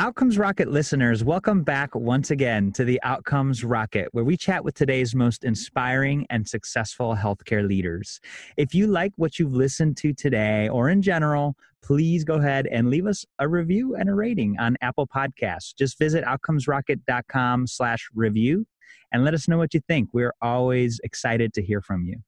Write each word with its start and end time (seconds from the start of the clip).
Outcomes 0.00 0.38
Rocket 0.38 0.68
listeners, 0.68 1.24
welcome 1.24 1.64
back 1.64 1.92
once 1.92 2.30
again 2.30 2.70
to 2.70 2.84
the 2.84 3.02
Outcomes 3.02 3.64
Rocket, 3.64 4.06
where 4.12 4.22
we 4.22 4.36
chat 4.36 4.62
with 4.62 4.76
today's 4.76 5.12
most 5.12 5.42
inspiring 5.42 6.24
and 6.30 6.48
successful 6.48 7.16
healthcare 7.16 7.66
leaders. 7.66 8.20
If 8.56 8.76
you 8.76 8.86
like 8.86 9.10
what 9.16 9.40
you've 9.40 9.56
listened 9.56 9.96
to 9.96 10.12
today 10.12 10.68
or 10.68 10.88
in 10.88 11.02
general, 11.02 11.56
please 11.82 12.22
go 12.22 12.34
ahead 12.34 12.68
and 12.68 12.90
leave 12.90 13.06
us 13.08 13.24
a 13.40 13.48
review 13.48 13.96
and 13.96 14.08
a 14.08 14.14
rating 14.14 14.56
on 14.60 14.76
Apple 14.82 15.08
Podcasts. 15.08 15.74
Just 15.76 15.98
visit 15.98 16.22
outcomesrocket.com 16.24 17.66
slash 17.66 18.08
review 18.14 18.68
and 19.10 19.24
let 19.24 19.34
us 19.34 19.48
know 19.48 19.58
what 19.58 19.74
you 19.74 19.80
think. 19.88 20.10
We're 20.12 20.34
always 20.40 21.00
excited 21.02 21.52
to 21.54 21.62
hear 21.62 21.82
from 21.82 22.04
you. 22.04 22.20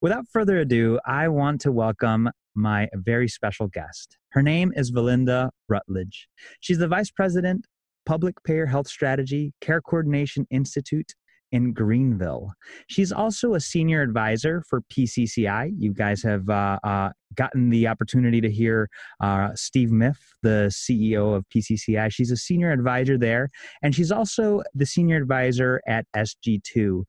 Without 0.00 0.26
further 0.32 0.58
ado, 0.58 0.98
I 1.06 1.28
want 1.28 1.60
to 1.60 1.70
welcome 1.70 2.30
my 2.56 2.88
very 2.94 3.28
special 3.28 3.68
guest. 3.68 4.16
Her 4.30 4.42
name 4.42 4.72
is 4.76 4.90
Valinda 4.90 5.50
Rutledge. 5.68 6.28
She's 6.60 6.78
the 6.78 6.88
Vice 6.88 7.10
President, 7.10 7.66
Public 8.04 8.42
Payer 8.44 8.66
Health 8.66 8.88
Strategy, 8.88 9.52
Care 9.60 9.80
Coordination 9.80 10.46
Institute 10.50 11.14
in 11.52 11.72
Greenville. 11.72 12.52
She's 12.88 13.12
also 13.12 13.54
a 13.54 13.60
senior 13.60 14.02
advisor 14.02 14.62
for 14.68 14.82
PCCI. 14.92 15.72
You 15.78 15.92
guys 15.92 16.22
have 16.22 16.48
uh, 16.48 16.78
uh, 16.82 17.10
gotten 17.34 17.70
the 17.70 17.86
opportunity 17.86 18.40
to 18.40 18.50
hear 18.50 18.88
uh, 19.20 19.50
Steve 19.54 19.90
Miff, 19.92 20.18
the 20.42 20.68
CEO 20.70 21.36
of 21.36 21.44
PCCI. 21.54 22.12
She's 22.12 22.30
a 22.30 22.36
senior 22.36 22.72
advisor 22.72 23.16
there, 23.16 23.50
and 23.82 23.94
she's 23.94 24.10
also 24.10 24.62
the 24.74 24.86
senior 24.86 25.16
advisor 25.16 25.80
at 25.86 26.06
SG2. 26.16 27.04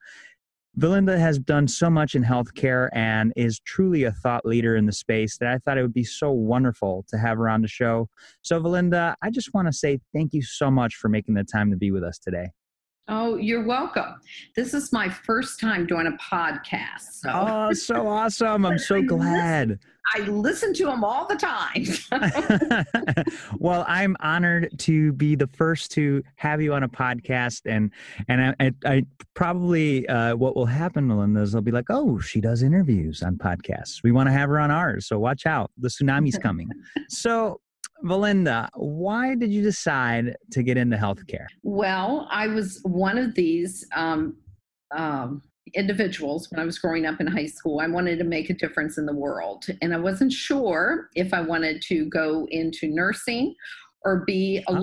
Valinda 0.79 1.17
has 1.17 1.39
done 1.39 1.67
so 1.67 1.89
much 1.89 2.13
in 2.13 2.23
healthcare 2.23 2.89
and 2.93 3.33
is 3.35 3.59
truly 3.61 4.03
a 4.03 4.11
thought 4.11 4.45
leader 4.45 4.75
in 4.75 4.85
the 4.85 4.91
space 4.91 5.39
that 5.39 5.49
I 5.49 5.57
thought 5.57 5.79
it 5.79 5.81
would 5.81 5.93
be 5.93 6.03
so 6.03 6.29
wonderful 6.29 7.03
to 7.07 7.17
have 7.17 7.39
her 7.39 7.49
on 7.49 7.63
the 7.63 7.67
show. 7.67 8.09
So, 8.43 8.61
Valinda, 8.61 9.15
I 9.23 9.31
just 9.31 9.55
want 9.55 9.67
to 9.67 9.73
say 9.73 9.99
thank 10.13 10.33
you 10.33 10.43
so 10.43 10.69
much 10.69 10.93
for 10.93 11.09
making 11.09 11.33
the 11.33 11.43
time 11.43 11.71
to 11.71 11.77
be 11.77 11.89
with 11.89 12.03
us 12.03 12.19
today. 12.19 12.51
Oh, 13.09 13.37
you're 13.37 13.63
welcome. 13.63 14.19
This 14.55 14.73
is 14.73 14.91
my 14.91 15.07
first 15.07 15.61
time 15.61 15.85
doing 15.85 16.07
a 16.07 16.11
podcast. 16.11 17.13
So. 17.13 17.29
Oh, 17.33 17.71
so 17.71 18.05
awesome. 18.05 18.65
I'm 18.65 18.77
so 18.77 19.01
glad. 19.07 19.79
I 20.13 20.19
listen 20.21 20.73
to 20.73 20.85
them 20.85 21.05
all 21.05 21.25
the 21.25 21.35
time. 21.35 21.85
well, 23.59 23.85
I'm 23.87 24.17
honored 24.19 24.77
to 24.79 25.13
be 25.13 25.35
the 25.35 25.47
first 25.47 25.91
to 25.93 26.21
have 26.35 26.61
you 26.61 26.73
on 26.73 26.83
a 26.83 26.89
podcast, 26.89 27.61
and 27.65 27.91
and 28.27 28.41
I, 28.41 28.55
I, 28.65 28.73
I 28.85 29.03
probably 29.35 30.07
uh, 30.07 30.35
what 30.35 30.55
will 30.55 30.65
happen, 30.65 31.07
Melinda, 31.07 31.41
is 31.41 31.51
they'll 31.53 31.61
be 31.61 31.71
like, 31.71 31.89
"Oh, 31.89 32.19
she 32.19 32.39
does 32.39 32.63
interviews 32.63 33.21
on 33.21 33.37
podcasts. 33.37 34.01
We 34.03 34.11
want 34.11 34.27
to 34.27 34.33
have 34.33 34.49
her 34.49 34.59
on 34.59 34.71
ours, 34.71 35.07
so 35.07 35.19
watch 35.19 35.45
out. 35.45 35.71
The 35.77 35.89
tsunami's 35.89 36.37
coming." 36.37 36.69
so, 37.09 37.59
Valinda, 38.03 38.69
why 38.75 39.35
did 39.35 39.51
you 39.51 39.61
decide 39.61 40.35
to 40.51 40.63
get 40.63 40.77
into 40.77 40.97
healthcare? 40.97 41.47
Well, 41.63 42.27
I 42.31 42.47
was 42.47 42.79
one 42.83 43.17
of 43.17 43.35
these 43.35 43.85
um, 43.95 44.37
um, 44.91 45.41
individuals 45.73 46.49
when 46.51 46.59
I 46.59 46.65
was 46.65 46.79
growing 46.79 47.05
up 47.05 47.19
in 47.19 47.27
high 47.27 47.47
school. 47.47 47.79
I 47.79 47.87
wanted 47.87 48.19
to 48.19 48.23
make 48.23 48.49
a 48.49 48.53
difference 48.53 48.97
in 48.97 49.05
the 49.05 49.13
world. 49.13 49.65
And 49.81 49.93
I 49.93 49.97
wasn't 49.97 50.31
sure 50.31 51.09
if 51.15 51.33
I 51.33 51.41
wanted 51.41 51.81
to 51.83 52.05
go 52.05 52.47
into 52.51 52.87
nursing 52.87 53.55
or 54.03 54.23
be 54.25 54.63
a 54.67 54.71
oh. 54.71 54.79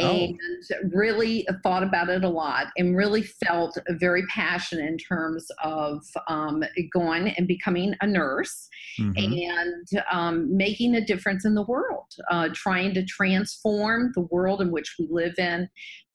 Oh. 0.00 0.10
and 0.10 0.92
really 0.92 1.46
thought 1.62 1.84
about 1.84 2.08
it 2.08 2.24
a 2.24 2.28
lot 2.28 2.66
and 2.76 2.96
really 2.96 3.22
felt 3.22 3.78
very 3.90 4.26
passionate 4.26 4.86
in 4.86 4.98
terms 4.98 5.46
of 5.62 6.04
um, 6.26 6.64
going 6.92 7.28
and 7.28 7.46
becoming 7.46 7.94
a 8.00 8.06
nurse 8.06 8.68
mm-hmm. 8.98 9.12
and 9.16 10.04
um, 10.10 10.56
making 10.56 10.96
a 10.96 11.00
difference 11.00 11.44
in 11.44 11.54
the 11.54 11.62
world, 11.62 12.12
uh, 12.28 12.48
trying 12.52 12.92
to 12.94 13.04
transform 13.04 14.10
the 14.16 14.22
world 14.32 14.60
in 14.60 14.72
which 14.72 14.96
we 14.98 15.06
live 15.08 15.38
in 15.38 15.68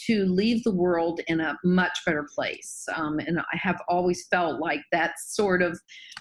to 0.07 0.25
leave 0.25 0.63
the 0.63 0.73
world 0.73 1.19
in 1.27 1.39
a 1.39 1.57
much 1.63 1.99
better 2.05 2.27
place. 2.33 2.85
Um, 2.95 3.19
and 3.19 3.39
I 3.39 3.57
have 3.57 3.81
always 3.87 4.27
felt 4.27 4.61
like 4.61 4.81
that's 4.91 5.35
sort 5.35 5.61
of 5.61 5.79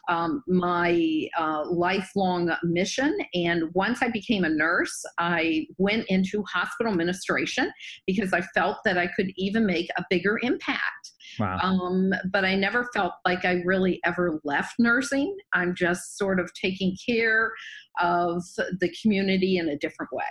um, 0.09 0.43
my 0.47 1.29
uh, 1.39 1.65
lifelong 1.71 2.51
mission. 2.63 3.17
And 3.35 3.73
once 3.75 4.03
I 4.03 4.09
became 4.09 4.45
a 4.45 4.49
nurse, 4.49 5.05
I 5.19 5.67
went 5.79 6.07
into 6.09 6.43
hospital 6.45 6.93
administration 6.93 7.71
because 8.07 8.33
I 8.33 8.41
felt 8.55 8.79
that 8.85 8.99
I 8.99 9.09
could 9.09 9.31
even 9.37 9.67
make 9.67 9.89
a 9.97 10.05
bigger 10.11 10.39
impact. 10.43 11.13
Wow. 11.39 11.59
Um, 11.63 12.13
but 12.33 12.45
I 12.45 12.55
never 12.57 12.89
felt 12.93 13.13
like 13.25 13.45
I 13.45 13.63
really 13.65 14.01
ever 14.05 14.41
left 14.45 14.75
nursing. 14.79 15.37
I'm 15.53 15.75
just 15.75 16.19
sort 16.19 16.41
of 16.41 16.51
taking 16.55 16.97
care 17.07 17.53
of 18.01 18.43
the 18.57 18.93
community 19.03 19.59
in 19.59 19.69
a 19.69 19.77
different 19.77 20.13
way. 20.13 20.25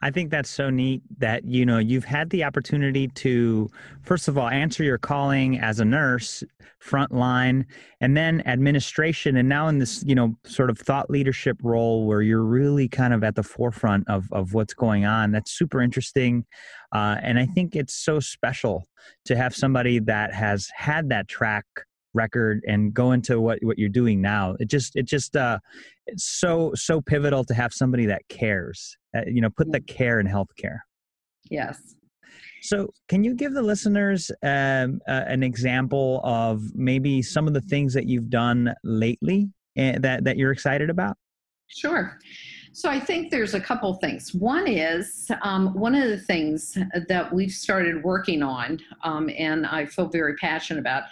I 0.00 0.10
think 0.10 0.30
that's 0.30 0.50
so 0.50 0.70
neat 0.70 1.02
that 1.18 1.44
you 1.44 1.66
know 1.66 1.78
you've 1.78 2.04
had 2.04 2.30
the 2.30 2.44
opportunity 2.44 3.08
to 3.08 3.68
first 4.02 4.28
of 4.28 4.38
all 4.38 4.48
answer 4.48 4.84
your 4.84 4.98
calling 4.98 5.58
as 5.58 5.80
a 5.80 5.84
nurse 5.84 6.44
frontline 6.82 7.64
and 8.00 8.16
then 8.16 8.42
administration. 8.46 9.36
And 9.36 9.48
now 9.48 9.68
in 9.68 9.78
this 9.78 10.04
you 10.06 10.14
know 10.14 10.36
sort 10.44 10.70
of 10.70 10.78
thought 10.78 11.10
leadership 11.10 11.58
role 11.62 12.06
where 12.06 12.22
you're 12.22 12.44
really 12.44 12.88
kind 12.88 13.12
of 13.12 13.24
at 13.24 13.34
the 13.34 13.42
forefront 13.42 14.08
of 14.08 14.28
of 14.32 14.54
what's 14.54 14.74
going 14.74 15.04
on 15.04 15.32
that's 15.32 15.50
super 15.50 15.82
interesting. 15.82 16.44
Uh, 16.92 17.16
and 17.22 17.38
I 17.38 17.46
think 17.46 17.74
it's 17.74 17.94
so 17.94 18.20
special 18.20 18.86
to 19.24 19.36
have 19.36 19.54
somebody 19.54 19.98
that 20.00 20.32
has 20.32 20.68
had 20.74 21.08
that 21.10 21.28
track 21.28 21.64
record 22.14 22.62
and 22.66 22.94
go 22.94 23.12
into 23.12 23.40
what 23.40 23.58
what 23.62 23.78
you're 23.78 23.88
doing 23.88 24.20
now. 24.20 24.56
It 24.60 24.68
just 24.68 24.96
it 24.96 25.04
just 25.04 25.36
uh 25.36 25.58
it's 26.06 26.24
so 26.24 26.72
so 26.74 27.00
pivotal 27.00 27.44
to 27.44 27.54
have 27.54 27.72
somebody 27.72 28.06
that 28.06 28.22
cares 28.28 28.96
uh, 29.18 29.22
you 29.26 29.40
know 29.40 29.50
put 29.50 29.70
the 29.72 29.80
care 29.80 30.20
in 30.20 30.26
healthcare. 30.26 30.78
Yes. 31.50 31.94
So 32.62 32.88
can 33.08 33.22
you 33.22 33.34
give 33.34 33.54
the 33.54 33.62
listeners 33.62 34.30
um, 34.42 35.00
uh, 35.08 35.24
an 35.26 35.42
example 35.42 36.20
of 36.24 36.62
maybe 36.74 37.22
some 37.22 37.46
of 37.46 37.54
the 37.54 37.60
things 37.60 37.94
that 37.94 38.06
you've 38.06 38.30
done 38.30 38.74
lately 38.84 39.50
uh, 39.78 39.98
that 40.00 40.24
that 40.24 40.36
you're 40.36 40.52
excited 40.52 40.90
about? 40.90 41.16
Sure. 41.68 42.18
So 42.72 42.88
I 42.88 43.00
think 43.00 43.30
there's 43.30 43.54
a 43.54 43.60
couple 43.60 43.92
things. 43.94 44.34
One 44.34 44.66
is 44.66 45.28
um, 45.42 45.74
one 45.74 45.94
of 45.94 46.08
the 46.08 46.18
things 46.18 46.78
that 47.08 47.32
we've 47.32 47.50
started 47.50 48.02
working 48.04 48.42
on, 48.42 48.78
um, 49.02 49.30
and 49.36 49.66
I 49.66 49.86
feel 49.86 50.06
very 50.08 50.34
passionate 50.36 50.80
about, 50.80 51.04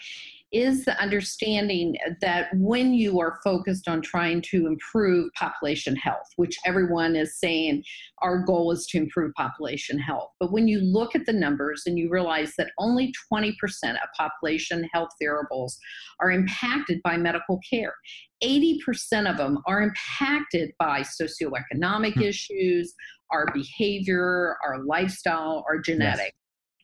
is 0.52 0.84
the 0.84 0.98
understanding 1.00 1.96
that 2.20 2.48
when 2.54 2.94
you 2.94 3.18
are 3.20 3.38
focused 3.42 3.88
on 3.88 4.00
trying 4.00 4.40
to 4.40 4.66
improve 4.66 5.30
population 5.34 5.96
health, 5.96 6.26
which 6.36 6.56
everyone 6.64 7.16
is 7.16 7.38
saying 7.38 7.82
our 8.22 8.44
goal 8.44 8.70
is 8.70 8.86
to 8.86 8.98
improve 8.98 9.32
population 9.34 9.98
health, 9.98 10.30
but 10.38 10.52
when 10.52 10.68
you 10.68 10.80
look 10.80 11.16
at 11.16 11.26
the 11.26 11.32
numbers 11.32 11.82
and 11.86 11.98
you 11.98 12.08
realize 12.08 12.52
that 12.56 12.70
only 12.78 13.12
20% 13.32 13.52
of 13.84 14.08
population 14.16 14.88
health 14.92 15.10
variables 15.20 15.78
are 16.20 16.30
impacted 16.30 17.00
by 17.02 17.16
medical 17.16 17.58
care, 17.68 17.94
80% 18.42 19.28
of 19.28 19.36
them 19.38 19.58
are 19.66 19.82
impacted 19.82 20.70
by 20.78 21.00
socioeconomic 21.00 22.14
hmm. 22.14 22.22
issues, 22.22 22.94
our 23.32 23.46
behavior, 23.52 24.56
our 24.64 24.84
lifestyle, 24.84 25.64
our 25.68 25.78
genetics. 25.78 26.20
Yes. 26.24 26.32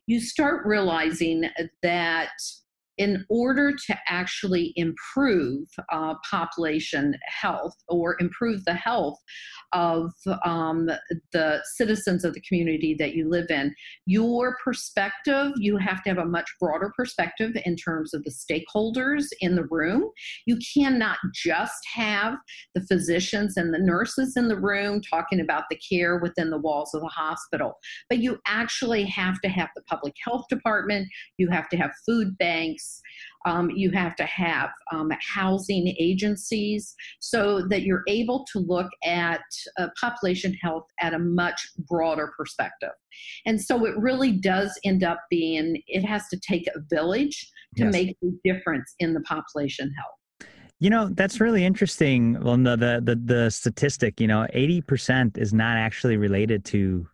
You 0.09 0.21
start 0.21 0.67
realizing 0.67 1.49
that 1.83 2.31
in 3.03 3.27
order 3.29 3.73
to 3.73 3.99
actually 4.07 4.73
improve 4.77 5.67
uh, 5.91 6.15
population 6.31 7.17
health 7.27 7.75
or 7.89 8.17
improve 8.21 8.65
the 8.65 8.75
health 8.75 9.19
of 9.73 10.13
um, 10.45 10.89
the 11.33 11.61
citizens 11.75 12.25
of 12.25 12.33
the 12.33 12.41
community 12.43 12.95
that 12.97 13.15
you 13.15 13.29
live 13.29 13.51
in, 13.51 13.75
your 14.07 14.57
perspective, 14.63 15.51
you 15.57 15.77
have 15.79 16.01
to 16.05 16.11
have 16.11 16.19
a 16.19 16.25
much 16.25 16.49
broader 16.61 16.93
perspective 16.97 17.51
in 17.65 17.75
terms 17.75 18.15
of 18.15 18.23
the 18.23 18.31
stakeholders 18.31 19.25
in 19.41 19.57
the 19.57 19.65
room. 19.65 20.09
You 20.47 20.59
cannot 20.73 21.19
just 21.35 21.85
have 21.95 22.37
the 22.77 22.83
physicians 22.83 23.57
and 23.57 23.75
the 23.75 23.81
nurses 23.81 24.37
in 24.37 24.47
the 24.47 24.61
room 24.61 25.01
talking 25.11 25.41
about 25.41 25.65
the 25.71 25.81
care 25.91 26.19
within 26.19 26.51
the 26.51 26.59
walls 26.59 26.95
of 26.95 27.01
the 27.01 27.09
hospital, 27.09 27.73
but 28.09 28.19
you 28.19 28.39
actually 28.47 29.07
have 29.07 29.41
to 29.41 29.49
have 29.49 29.71
the 29.75 29.83
public 29.83 30.15
health 30.25 30.45
department, 30.49 31.09
you 31.37 31.49
have 31.49 31.69
to 31.71 31.77
have 31.77 31.91
food 32.07 32.39
banks 32.39 32.92
um, 33.45 33.71
you 33.71 33.91
have 33.91 34.15
to 34.17 34.25
have 34.25 34.71
um, 34.93 35.11
housing 35.21 35.95
agencies 35.99 36.95
so 37.21 37.67
that 37.69 37.83
you're 37.83 38.05
able 38.09 38.45
to 38.53 38.59
look 38.61 38.91
at 39.05 39.43
uh, 39.79 39.89
population 40.01 40.55
health 40.63 40.87
at 41.01 41.15
a 41.15 41.19
much 41.19 41.61
broader 41.89 42.33
perspective. 42.37 42.97
And 43.47 43.61
so 43.61 43.85
it 43.87 43.97
really 43.99 44.33
does 44.33 44.79
end 44.85 45.03
up 45.05 45.21
being, 45.31 45.83
it 45.87 46.05
has 46.05 46.29
to 46.29 46.39
take 46.41 46.67
a 46.69 46.81
village 46.95 47.51
to 47.77 47.85
yes. 47.85 47.93
make 47.93 48.17
a 48.23 48.27
difference 48.45 48.95
in 48.99 49.15
the 49.15 49.21
population 49.21 49.93
health. 49.99 50.49
You 50.81 50.91
know, 50.91 51.09
that's 51.13 51.41
really 51.41 51.65
interesting. 51.65 52.37
Well, 52.43 52.57
the, 52.57 52.75
the 52.75 53.01
the 53.05 53.15
the 53.35 53.51
statistic, 53.51 54.21
you 54.21 54.27
know, 54.27 54.49
eighty 54.53 54.81
percent 54.81 55.39
is 55.39 55.55
not 55.55 55.77
actually 55.77 56.17
related 56.17 56.65
to 56.67 57.07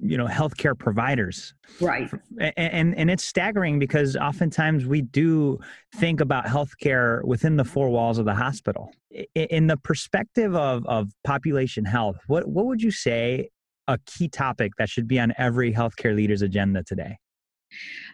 you 0.00 0.16
know 0.16 0.26
healthcare 0.26 0.78
providers. 0.78 1.54
Right. 1.80 2.10
And 2.56 2.94
and 2.96 3.10
it's 3.10 3.24
staggering 3.24 3.78
because 3.78 4.16
oftentimes 4.16 4.86
we 4.86 5.02
do 5.02 5.58
think 5.96 6.20
about 6.20 6.46
healthcare 6.46 7.24
within 7.24 7.56
the 7.56 7.64
four 7.64 7.90
walls 7.90 8.18
of 8.18 8.24
the 8.24 8.34
hospital. 8.34 8.92
In 9.34 9.66
the 9.66 9.76
perspective 9.76 10.54
of 10.54 10.86
of 10.86 11.10
population 11.24 11.84
health 11.84 12.16
what 12.26 12.48
what 12.48 12.66
would 12.66 12.82
you 12.82 12.90
say 12.90 13.48
a 13.88 13.98
key 14.06 14.28
topic 14.28 14.72
that 14.78 14.88
should 14.88 15.06
be 15.06 15.18
on 15.18 15.32
every 15.38 15.72
healthcare 15.72 16.14
leader's 16.14 16.42
agenda 16.42 16.82
today 16.82 17.16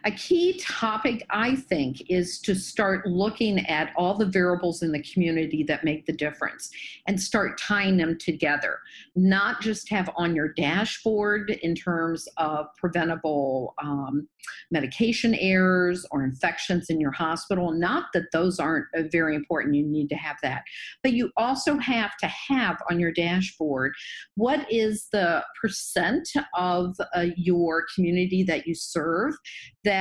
a 0.05 0.11
key 0.11 0.59
topic, 0.59 1.25
I 1.29 1.55
think, 1.55 2.09
is 2.09 2.39
to 2.41 2.55
start 2.55 3.07
looking 3.07 3.59
at 3.67 3.93
all 3.95 4.17
the 4.17 4.25
variables 4.25 4.81
in 4.81 4.91
the 4.91 5.01
community 5.01 5.63
that 5.63 5.83
make 5.83 6.05
the 6.05 6.13
difference 6.13 6.69
and 7.07 7.19
start 7.19 7.57
tying 7.57 7.97
them 7.97 8.17
together. 8.17 8.79
Not 9.15 9.61
just 9.61 9.89
have 9.89 10.09
on 10.17 10.35
your 10.35 10.49
dashboard 10.53 11.51
in 11.51 11.73
terms 11.73 12.27
of 12.37 12.67
preventable 12.77 13.75
um, 13.81 14.27
medication 14.71 15.35
errors 15.35 16.05
or 16.11 16.23
infections 16.23 16.89
in 16.89 16.99
your 16.99 17.11
hospital. 17.11 17.71
Not 17.71 18.07
that 18.13 18.31
those 18.33 18.59
aren't 18.59 18.87
uh, 18.95 19.03
very 19.09 19.35
important, 19.35 19.75
you 19.75 19.85
need 19.85 20.09
to 20.09 20.15
have 20.15 20.35
that. 20.43 20.63
But 21.01 21.13
you 21.13 21.31
also 21.37 21.77
have 21.77 22.17
to 22.17 22.27
have 22.27 22.81
on 22.89 22.99
your 22.99 23.13
dashboard 23.13 23.93
what 24.35 24.69
is 24.69 25.07
the 25.13 25.43
percent 25.61 26.29
of 26.55 26.97
uh, 27.15 27.27
your 27.37 27.85
community 27.95 28.43
that 28.43 28.67
you 28.67 28.75
serve 28.75 29.35
that 29.85 29.92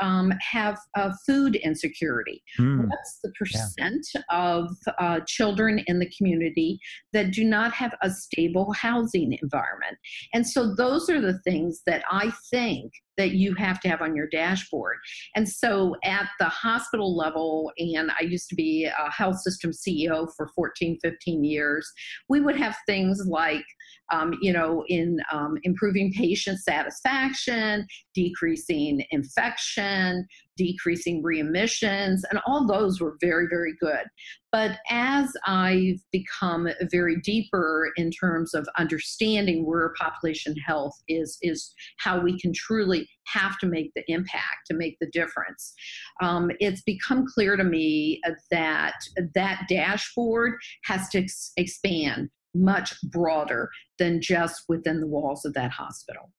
um, 0.00 0.32
have 0.40 0.78
uh, 0.96 1.10
food 1.26 1.56
insecurity? 1.56 2.42
Mm. 2.58 2.88
What's 2.88 3.18
the 3.22 3.30
percent 3.32 4.06
yeah. 4.14 4.22
of 4.30 4.70
uh, 4.98 5.20
children 5.26 5.80
in 5.86 5.98
the 5.98 6.10
community 6.16 6.80
that 7.12 7.32
do 7.32 7.44
not 7.44 7.72
have 7.72 7.94
a 8.02 8.10
stable 8.10 8.72
housing 8.72 9.38
environment? 9.42 9.96
And 10.34 10.46
so 10.46 10.74
those 10.74 11.08
are 11.08 11.20
the 11.20 11.38
things 11.40 11.82
that 11.86 12.02
I 12.10 12.32
think 12.50 12.92
that 13.18 13.32
you 13.32 13.54
have 13.56 13.80
to 13.80 13.88
have 13.88 14.00
on 14.00 14.16
your 14.16 14.28
dashboard. 14.28 14.96
And 15.34 15.46
so 15.46 15.96
at 16.04 16.28
the 16.38 16.46
hospital 16.46 17.14
level, 17.14 17.72
and 17.78 18.10
I 18.18 18.22
used 18.22 18.48
to 18.48 18.54
be 18.54 18.86
a 18.86 19.10
health 19.10 19.40
system 19.40 19.72
CEO 19.72 20.28
for 20.36 20.48
14, 20.54 20.98
15 21.02 21.44
years, 21.44 21.92
we 22.28 22.40
would 22.40 22.56
have 22.56 22.76
things 22.86 23.26
like, 23.26 23.64
um, 24.10 24.34
you 24.40 24.52
know, 24.52 24.84
in 24.88 25.18
um, 25.30 25.58
improving 25.64 26.12
patient 26.12 26.60
satisfaction, 26.60 27.86
decreasing 28.14 29.04
infection, 29.10 30.26
decreasing 30.58 31.22
readmissions, 31.22 32.20
and 32.30 32.40
all 32.46 32.66
those 32.66 33.00
were 33.00 33.16
very, 33.20 33.46
very 33.48 33.74
good. 33.80 34.04
But 34.52 34.78
as 34.90 35.30
I've 35.46 36.00
become 36.10 36.68
very 36.90 37.20
deeper 37.20 37.92
in 37.96 38.10
terms 38.10 38.54
of 38.54 38.68
understanding 38.78 39.64
where 39.64 39.92
population 39.98 40.54
health 40.56 40.94
is, 41.06 41.38
is 41.42 41.72
how 41.98 42.20
we 42.20 42.38
can 42.38 42.52
truly 42.52 43.08
have 43.26 43.58
to 43.58 43.66
make 43.66 43.92
the 43.94 44.04
impact 44.08 44.66
to 44.66 44.74
make 44.74 44.96
the 45.00 45.10
difference. 45.12 45.74
Um, 46.22 46.50
it's 46.60 46.82
become 46.82 47.26
clear 47.26 47.56
to 47.56 47.64
me 47.64 48.20
that 48.50 48.94
that 49.34 49.66
dashboard 49.68 50.54
has 50.84 51.08
to 51.10 51.20
ex- 51.20 51.52
expand 51.56 52.30
much 52.54 52.94
broader 53.02 53.70
than 53.98 54.20
just 54.20 54.64
within 54.68 55.00
the 55.00 55.06
walls 55.06 55.44
of 55.44 55.54
that 55.54 55.70
hospital. 55.70 56.32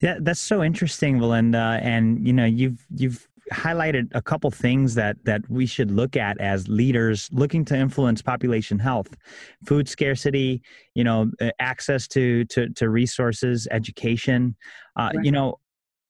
Yeah, 0.00 0.18
that's 0.20 0.40
so 0.40 0.62
interesting, 0.62 1.18
Valinda. 1.18 1.82
And 1.82 2.24
you 2.26 2.32
know, 2.32 2.44
you've 2.44 2.86
you've 2.94 3.27
highlighted 3.52 4.08
a 4.12 4.22
couple 4.22 4.50
things 4.50 4.94
that 4.94 5.16
that 5.24 5.48
we 5.48 5.66
should 5.66 5.90
look 5.90 6.16
at 6.16 6.38
as 6.40 6.68
leaders 6.68 7.28
looking 7.32 7.64
to 7.64 7.76
influence 7.76 8.22
population 8.22 8.78
health 8.78 9.16
food 9.64 9.88
scarcity 9.88 10.62
you 10.94 11.04
know 11.04 11.30
access 11.60 12.06
to 12.08 12.44
to, 12.46 12.68
to 12.70 12.88
resources 12.90 13.68
education 13.70 14.56
uh, 14.96 15.10
right. 15.14 15.24
you 15.24 15.32
know 15.32 15.58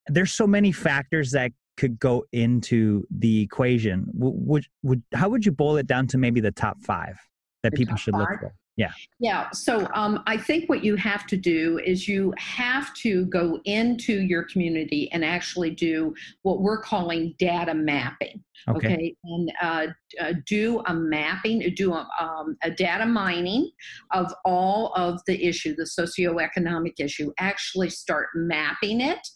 there's 0.06 0.32
so 0.32 0.46
many 0.46 0.72
factors 0.72 1.30
that 1.30 1.52
could 1.76 1.98
go 1.98 2.24
into 2.32 3.04
the 3.10 3.42
equation 3.42 4.06
would 4.14 4.66
would 4.82 5.02
how 5.14 5.28
would 5.28 5.46
you 5.46 5.52
boil 5.52 5.76
it 5.76 5.86
down 5.86 6.06
to 6.06 6.18
maybe 6.18 6.40
the 6.40 6.52
top 6.52 6.76
five 6.82 7.18
that 7.62 7.72
the 7.72 7.76
people 7.76 7.96
should 7.96 8.14
five? 8.14 8.20
look 8.20 8.40
for 8.40 8.54
yeah. 8.78 8.92
Yeah. 9.18 9.50
So 9.50 9.88
um, 9.92 10.22
I 10.28 10.36
think 10.36 10.68
what 10.68 10.84
you 10.84 10.94
have 10.94 11.26
to 11.26 11.36
do 11.36 11.80
is 11.84 12.06
you 12.06 12.32
have 12.38 12.94
to 12.94 13.26
go 13.26 13.60
into 13.64 14.20
your 14.20 14.44
community 14.44 15.10
and 15.12 15.24
actually 15.24 15.72
do 15.72 16.14
what 16.42 16.60
we're 16.60 16.80
calling 16.80 17.34
data 17.40 17.74
mapping. 17.74 18.42
Okay. 18.68 18.86
okay? 18.86 19.16
And 19.24 19.52
uh, 19.60 19.86
uh, 20.20 20.34
do 20.46 20.80
a 20.86 20.94
mapping, 20.94 21.74
do 21.74 21.92
a, 21.92 22.08
um, 22.20 22.56
a 22.62 22.70
data 22.70 23.04
mining 23.04 23.68
of 24.12 24.32
all 24.44 24.92
of 24.94 25.20
the 25.26 25.44
issue, 25.44 25.74
the 25.74 25.82
socioeconomic 25.82 27.00
issue. 27.00 27.32
Actually 27.40 27.90
start 27.90 28.28
mapping 28.36 29.00
it 29.00 29.26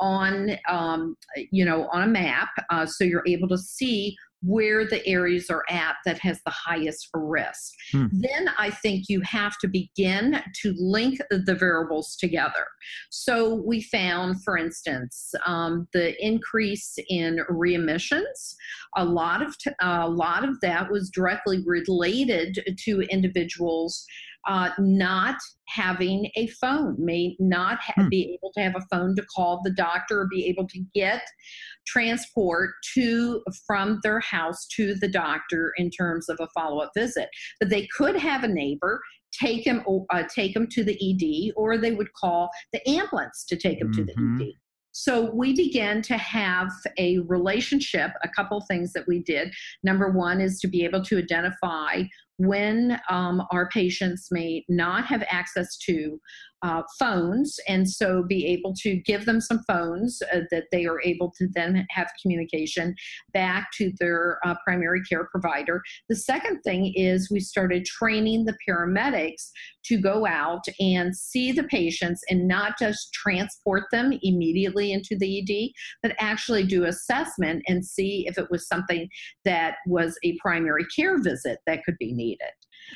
on 0.00 0.50
um, 0.68 1.16
you 1.50 1.64
know 1.64 1.88
on 1.90 2.02
a 2.02 2.06
map 2.06 2.50
uh, 2.68 2.84
so 2.84 3.02
you're 3.02 3.24
able 3.26 3.48
to 3.48 3.56
see 3.56 4.14
where 4.46 4.86
the 4.86 5.06
areas 5.06 5.50
are 5.50 5.64
at 5.68 5.96
that 6.04 6.18
has 6.18 6.40
the 6.44 6.52
highest 6.52 7.08
risk. 7.14 7.72
Hmm. 7.92 8.06
Then 8.12 8.50
I 8.58 8.70
think 8.70 9.06
you 9.08 9.20
have 9.22 9.58
to 9.60 9.68
begin 9.68 10.42
to 10.62 10.74
link 10.78 11.18
the 11.30 11.54
variables 11.54 12.16
together. 12.16 12.66
So 13.10 13.62
we 13.66 13.82
found, 13.82 14.42
for 14.44 14.56
instance, 14.56 15.32
um, 15.44 15.88
the 15.92 16.14
increase 16.24 16.96
in 17.08 17.40
readmissions. 17.50 18.54
A 18.96 19.04
lot 19.04 19.42
of 19.42 19.58
t- 19.58 19.70
a 19.80 20.08
lot 20.08 20.48
of 20.48 20.60
that 20.60 20.90
was 20.90 21.10
directly 21.10 21.62
related 21.66 22.64
to 22.84 23.00
individuals 23.10 24.04
uh, 24.46 24.70
not 24.78 25.36
having 25.68 26.30
a 26.36 26.46
phone, 26.48 26.96
may 26.98 27.36
not 27.38 27.78
ha- 27.80 27.92
hmm. 27.96 28.08
be 28.08 28.34
able 28.34 28.52
to 28.52 28.60
have 28.60 28.76
a 28.76 28.86
phone 28.90 29.14
to 29.16 29.24
call 29.34 29.60
the 29.64 29.70
doctor 29.70 30.20
or 30.20 30.28
be 30.28 30.46
able 30.46 30.66
to 30.68 30.84
get 30.94 31.22
transport 31.86 32.70
to 32.94 33.42
from 33.66 34.00
their 34.02 34.20
house 34.20 34.66
to 34.66 34.94
the 34.94 35.08
doctor 35.08 35.72
in 35.76 35.90
terms 35.90 36.28
of 36.28 36.38
a 36.40 36.48
follow-up 36.54 36.90
visit. 36.96 37.28
But 37.60 37.70
they 37.70 37.88
could 37.96 38.16
have 38.16 38.44
a 38.44 38.48
neighbor 38.48 39.00
take 39.32 39.66
him 39.66 39.82
uh, 40.10 40.22
take 40.34 40.54
him 40.54 40.66
to 40.68 40.84
the 40.84 40.94
ED, 40.94 41.52
or 41.56 41.78
they 41.78 41.92
would 41.92 42.12
call 42.14 42.50
the 42.72 42.88
ambulance 42.88 43.44
to 43.48 43.56
take 43.56 43.80
him 43.80 43.88
mm-hmm. 43.88 44.00
to 44.00 44.04
the 44.04 44.12
mm-hmm. 44.12 44.42
ED. 44.42 44.48
So 44.92 45.30
we 45.30 45.54
began 45.54 46.00
to 46.02 46.16
have 46.16 46.70
a 46.96 47.18
relationship. 47.26 48.12
A 48.24 48.28
couple 48.28 48.58
things 48.62 48.94
that 48.94 49.06
we 49.06 49.22
did. 49.22 49.52
Number 49.82 50.10
one 50.10 50.40
is 50.40 50.58
to 50.60 50.68
be 50.68 50.86
able 50.86 51.04
to 51.04 51.18
identify 51.18 52.04
when 52.38 53.00
um, 53.08 53.42
our 53.50 53.68
patients 53.68 54.28
may 54.30 54.64
not 54.68 55.06
have 55.06 55.24
access 55.28 55.76
to 55.78 56.20
uh, 56.62 56.82
phones 56.98 57.58
and 57.68 57.88
so 57.88 58.22
be 58.22 58.46
able 58.46 58.74
to 58.74 58.96
give 59.04 59.26
them 59.26 59.40
some 59.40 59.60
phones 59.66 60.20
uh, 60.32 60.40
that 60.50 60.64
they 60.72 60.86
are 60.86 61.00
able 61.02 61.32
to 61.38 61.48
then 61.54 61.86
have 61.90 62.08
communication 62.20 62.94
back 63.32 63.68
to 63.74 63.92
their 64.00 64.38
uh, 64.44 64.54
primary 64.64 65.02
care 65.02 65.28
provider. 65.30 65.82
The 66.08 66.16
second 66.16 66.60
thing 66.62 66.92
is 66.94 67.30
we 67.30 67.40
started 67.40 67.84
training 67.84 68.44
the 68.44 68.56
paramedics 68.68 69.50
to 69.86 70.00
go 70.00 70.26
out 70.26 70.64
and 70.80 71.16
see 71.16 71.52
the 71.52 71.64
patients 71.64 72.22
and 72.28 72.48
not 72.48 72.78
just 72.78 73.12
transport 73.12 73.84
them 73.92 74.12
immediately 74.22 74.92
into 74.92 75.16
the 75.18 75.40
ED, 75.40 75.70
but 76.02 76.16
actually 76.18 76.64
do 76.64 76.84
assessment 76.84 77.62
and 77.68 77.84
see 77.84 78.26
if 78.26 78.38
it 78.38 78.50
was 78.50 78.66
something 78.66 79.08
that 79.44 79.76
was 79.86 80.18
a 80.24 80.36
primary 80.38 80.86
care 80.94 81.18
visit 81.18 81.58
that 81.66 81.84
could 81.84 81.96
be 81.98 82.12
needed. 82.12 82.48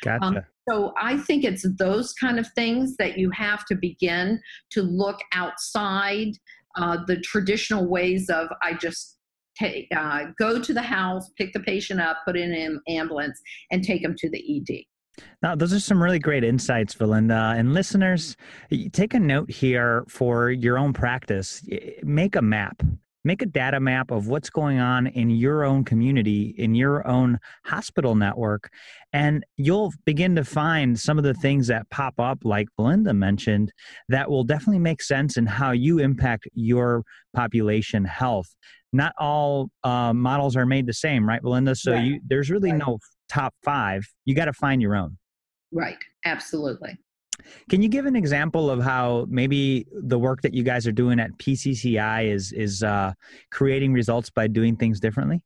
Gotcha. 0.02 0.25
Um, 0.25 0.38
so 0.71 0.93
I 1.00 1.17
think 1.19 1.45
it's 1.45 1.67
those 1.79 2.12
kind 2.12 2.39
of 2.39 2.47
things 2.55 2.97
that 2.97 3.19
you 3.19 3.31
have 3.31 3.65
to 3.67 3.75
begin 3.75 4.41
to 4.71 4.83
look 4.83 5.19
outside 5.33 6.33
uh, 6.77 6.99
the 7.07 7.21
traditional 7.21 7.89
ways 7.89 8.31
of 8.31 8.49
I 8.62 8.75
just 8.75 9.19
take 9.59 9.89
uh, 9.95 10.27
go 10.39 10.61
to 10.61 10.73
the 10.73 10.83
house, 10.83 11.31
pick 11.37 11.53
the 11.53 11.61
patient 11.61 12.00
up, 12.00 12.19
put 12.25 12.37
in 12.37 12.53
an 12.53 12.81
ambulance, 12.89 13.41
and 13.73 13.83
take 13.83 14.03
them 14.03 14.15
to 14.19 14.31
the 14.31 14.39
ED. 14.59 14.85
Now, 15.43 15.55
those 15.57 15.73
are 15.73 15.81
some 15.81 16.03
really 16.03 16.21
great 16.21 16.45
insights, 16.45 16.95
Valinda. 16.95 17.59
And 17.59 17.75
listeners, 17.75 18.37
take 18.93 19.15
a 19.15 19.21
note 19.21 19.50
here 19.50 20.05
for 20.09 20.50
your 20.50 20.79
own 20.79 20.93
practice. 20.93 21.62
Make 22.03 22.37
a 22.37 22.43
map 22.43 22.83
make 23.25 23.43
a 23.43 23.47
data 23.47 23.81
map 23.81 24.11
of 24.11 24.29
what's 24.29 24.50
going 24.50 24.79
on 24.79 25.07
in 25.09 25.31
your 25.31 25.65
own 25.65 25.85
community, 25.85 26.55
in 26.57 26.75
your 26.75 27.07
own 27.07 27.39
hospital 27.65 28.15
network, 28.15 28.71
and 29.12 29.45
you'll 29.57 29.93
begin 30.05 30.35
to 30.37 30.45
find 30.45 30.99
some 30.99 31.19
of 31.19 31.25
the 31.25 31.35
things 31.35 31.67
that 31.67 31.89
pop 31.91 32.15
up, 32.19 32.39
like 32.45 32.69
Belinda 32.77 33.12
mentioned, 33.12 33.73
that 34.09 34.31
will 34.31 34.45
definitely 34.45 34.79
make 34.79 35.03
sense 35.03 35.37
in 35.37 35.47
how 35.47 35.73
you 35.73 35.99
impact 35.99 36.49
your 36.55 37.03
population 37.35 38.05
health. 38.05 38.55
Not 38.93 39.12
all 39.19 39.71
uh, 39.85 40.12
models 40.12 40.57
are 40.57 40.67
made 40.67 40.87
the 40.87 40.93
same, 40.93 41.29
right, 41.29 41.43
Belinda? 41.43 41.77
So 41.77 41.93
right. 41.93 42.05
you, 42.05 42.21
there's 42.27 42.50
really 42.50 42.73
right. 42.73 42.79
no 42.79 42.99
top 43.29 43.55
five. 43.62 44.05
You 44.25 44.35
got 44.35 44.47
to 44.47 44.53
find 44.53 44.83
your 44.83 44.97
own. 44.97 45.17
Right, 45.73 45.99
absolutely. 46.25 46.99
Can 47.68 47.82
you 47.82 47.88
give 47.88 48.06
an 48.06 48.16
example 48.16 48.70
of 48.70 48.82
how 48.82 49.26
maybe 49.28 49.87
the 49.92 50.18
work 50.18 50.42
that 50.42 50.54
you 50.54 50.62
guys 50.62 50.87
are 50.87 50.92
doing 50.92 51.20
at 51.20 51.37
PCCI 51.38 52.32
is 52.32 52.52
is 52.52 52.82
uh, 52.82 53.12
creating 53.50 53.92
results 53.92 54.30
by 54.30 54.47
doing 54.47 54.76
things 54.76 55.00
differently? 55.00 55.42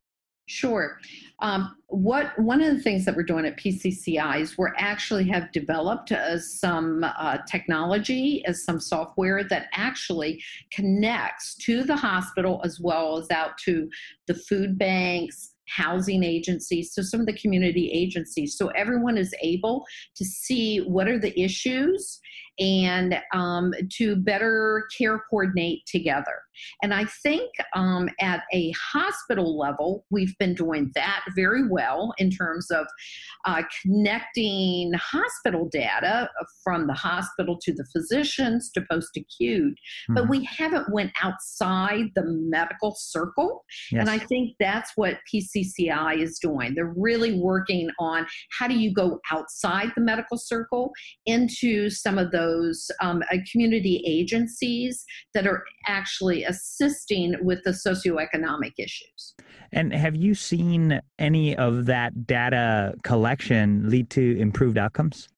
Sure. 0.46 0.98
Um, 1.38 1.74
what 1.86 2.38
one 2.38 2.60
of 2.60 2.74
the 2.74 2.82
things 2.82 3.06
that 3.06 3.16
we're 3.16 3.22
doing 3.22 3.46
at 3.46 3.56
PCCI 3.58 4.40
is 4.40 4.58
we 4.58 4.66
actually 4.76 5.26
have 5.28 5.50
developed 5.52 6.12
uh, 6.12 6.38
some 6.38 7.02
uh, 7.02 7.38
technology 7.48 8.44
as 8.46 8.62
some 8.62 8.78
software 8.78 9.42
that 9.44 9.68
actually 9.72 10.42
connects 10.70 11.54
to 11.56 11.82
the 11.82 11.96
hospital 11.96 12.60
as 12.62 12.78
well 12.78 13.16
as 13.16 13.30
out 13.30 13.56
to 13.58 13.88
the 14.26 14.34
food 14.34 14.76
banks 14.76 15.53
housing 15.68 16.22
agencies, 16.22 16.92
so 16.92 17.02
some 17.02 17.20
of 17.20 17.26
the 17.26 17.38
community 17.38 17.90
agencies. 17.92 18.56
So 18.56 18.68
everyone 18.68 19.16
is 19.16 19.34
able 19.42 19.84
to 20.16 20.24
see 20.24 20.78
what 20.78 21.08
are 21.08 21.18
the 21.18 21.38
issues 21.40 22.20
and 22.58 23.20
um, 23.32 23.72
to 23.96 24.16
better 24.16 24.86
care 24.96 25.22
coordinate 25.30 25.84
together. 25.86 26.42
And 26.82 26.94
I 26.94 27.04
think 27.22 27.50
um, 27.74 28.08
at 28.20 28.42
a 28.52 28.72
hospital 28.72 29.58
level, 29.58 30.04
we've 30.10 30.36
been 30.38 30.54
doing 30.54 30.90
that 30.94 31.24
very 31.34 31.68
well 31.68 32.14
in 32.18 32.30
terms 32.30 32.70
of 32.70 32.86
uh, 33.44 33.62
connecting 33.82 34.92
hospital 34.94 35.68
data 35.70 36.30
from 36.62 36.86
the 36.86 36.94
hospital 36.94 37.58
to 37.62 37.72
the 37.72 37.84
physicians 37.92 38.70
to 38.72 38.84
post 38.90 39.16
acute. 39.16 39.74
Mm-hmm. 39.74 40.14
But 40.14 40.28
we 40.28 40.44
haven't 40.44 40.92
went 40.92 41.12
outside 41.22 42.10
the 42.14 42.24
medical 42.24 42.94
circle. 42.96 43.64
Yes. 43.90 44.00
And 44.00 44.10
I 44.10 44.18
think 44.18 44.54
that's 44.60 44.92
what 44.96 45.18
PCCI 45.32 46.18
is 46.18 46.38
doing. 46.38 46.74
They're 46.74 46.94
really 46.96 47.38
working 47.38 47.90
on 47.98 48.26
how 48.58 48.68
do 48.68 48.74
you 48.74 48.92
go 48.92 49.20
outside 49.30 49.92
the 49.96 50.02
medical 50.02 50.38
circle 50.38 50.92
into 51.26 51.90
some 51.90 52.18
of 52.18 52.30
those 52.44 52.90
um, 53.00 53.22
uh, 53.32 53.36
community 53.50 54.02
agencies 54.06 55.04
that 55.34 55.46
are 55.46 55.64
actually 55.86 56.44
assisting 56.44 57.34
with 57.42 57.62
the 57.64 57.70
socioeconomic 57.70 58.72
issues. 58.78 59.34
And 59.72 59.92
have 59.92 60.14
you 60.14 60.34
seen 60.34 61.00
any 61.18 61.56
of 61.56 61.86
that 61.86 62.26
data 62.26 62.94
collection 63.02 63.90
lead 63.90 64.10
to 64.10 64.38
improved 64.38 64.78
outcomes? 64.78 65.28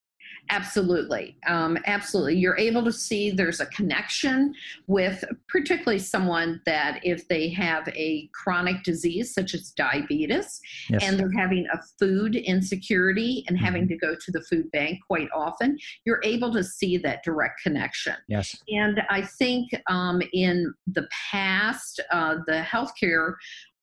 Absolutely. 0.51 1.37
Um, 1.47 1.79
absolutely. 1.87 2.37
You're 2.37 2.59
able 2.59 2.85
to 2.85 2.93
see 2.93 3.31
there's 3.31 3.61
a 3.61 3.67
connection 3.67 4.55
with 4.87 5.25
particularly 5.49 5.99
someone 5.99 6.61
that 6.67 7.01
if 7.03 7.27
they 7.29 7.49
have 7.51 7.89
a 7.89 8.29
chronic 8.33 8.83
disease 8.83 9.35
such 9.35 9.55
as 9.55 9.71
diabetes 9.71 10.61
yes. 10.89 11.03
and 11.03 11.19
they're 11.19 11.33
having 11.37 11.67
a 11.73 11.81
food 11.99 12.37
insecurity 12.37 13.45
and 13.49 13.59
having 13.59 13.83
mm-hmm. 13.83 13.91
to 13.91 13.99
go 13.99 14.15
to 14.15 14.31
the 14.31 14.43
food 14.43 14.71
bank 14.73 15.01
quite 15.07 15.29
often, 15.35 15.77
you're 16.05 16.21
able 16.23 16.53
to 16.53 16.63
see 16.63 16.97
that 16.99 17.23
direct 17.25 17.61
connection. 17.63 18.15
Yes. 18.29 18.57
And 18.69 19.03
I 19.11 19.23
think 19.23 19.71
um, 19.89 20.23
in 20.33 20.73
the 20.87 21.09
past, 21.31 22.01
uh, 22.11 22.37
the 22.47 22.63
healthcare 22.63 23.35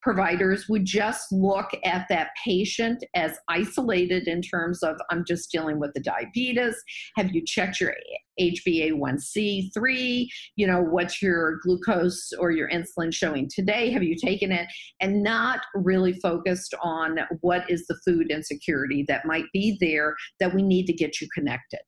providers 0.04 0.68
would 0.68 0.86
just 0.86 1.32
look 1.32 1.72
at 1.86 2.06
that 2.10 2.30
patient 2.44 3.04
as 3.16 3.38
isolated 3.48 4.28
in 4.28 4.42
terms 4.42 4.84
of 4.84 4.98
I'm 5.10 5.24
just 5.26 5.52
dealing 5.52 5.80
with 5.80 5.94
the 5.94 6.02
diabetes. 6.02 6.76
Have 7.16 7.34
you 7.34 7.44
checked 7.46 7.80
your 7.80 7.96
HbA1c3? 8.40 10.28
You 10.58 10.68
know, 10.68 10.82
what's 10.82 11.22
your 11.22 11.60
glucose 11.64 12.34
or 12.38 12.52
your 12.52 12.70
insulin 12.70 13.14
showing 13.14 13.50
today? 13.54 13.92
Have 13.92 14.04
you 14.04 14.16
taken 14.16 14.52
it? 14.52 14.68
And 15.00 15.24
not 15.24 15.62
really 15.74 16.14
focused 16.14 16.76
on 16.84 17.20
what 17.40 17.70
is 17.70 17.88
the 17.88 17.98
food 18.06 18.30
insecurity 18.30 19.06
that 19.08 19.26
might 19.26 19.46
be 19.54 19.78
there 19.80 20.16
that 20.40 20.54
we 20.54 20.62
need 20.62 20.86
to 20.88 20.94
get 20.94 21.22
you 21.22 21.28
connected. 21.34 21.80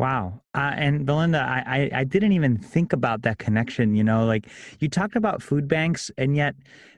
Wow. 0.00 0.40
Uh, 0.54 0.72
and 0.76 1.04
Belinda, 1.04 1.40
I, 1.40 1.90
I, 1.92 2.00
I, 2.00 2.04
didn't 2.04 2.32
even 2.32 2.56
think 2.56 2.94
about 2.94 3.20
that 3.20 3.36
connection. 3.36 3.94
You 3.94 4.02
know, 4.02 4.24
like 4.24 4.46
you 4.78 4.88
talked 4.88 5.14
about 5.14 5.42
food 5.42 5.68
banks, 5.68 6.10
and 6.16 6.34
yet 6.34 6.54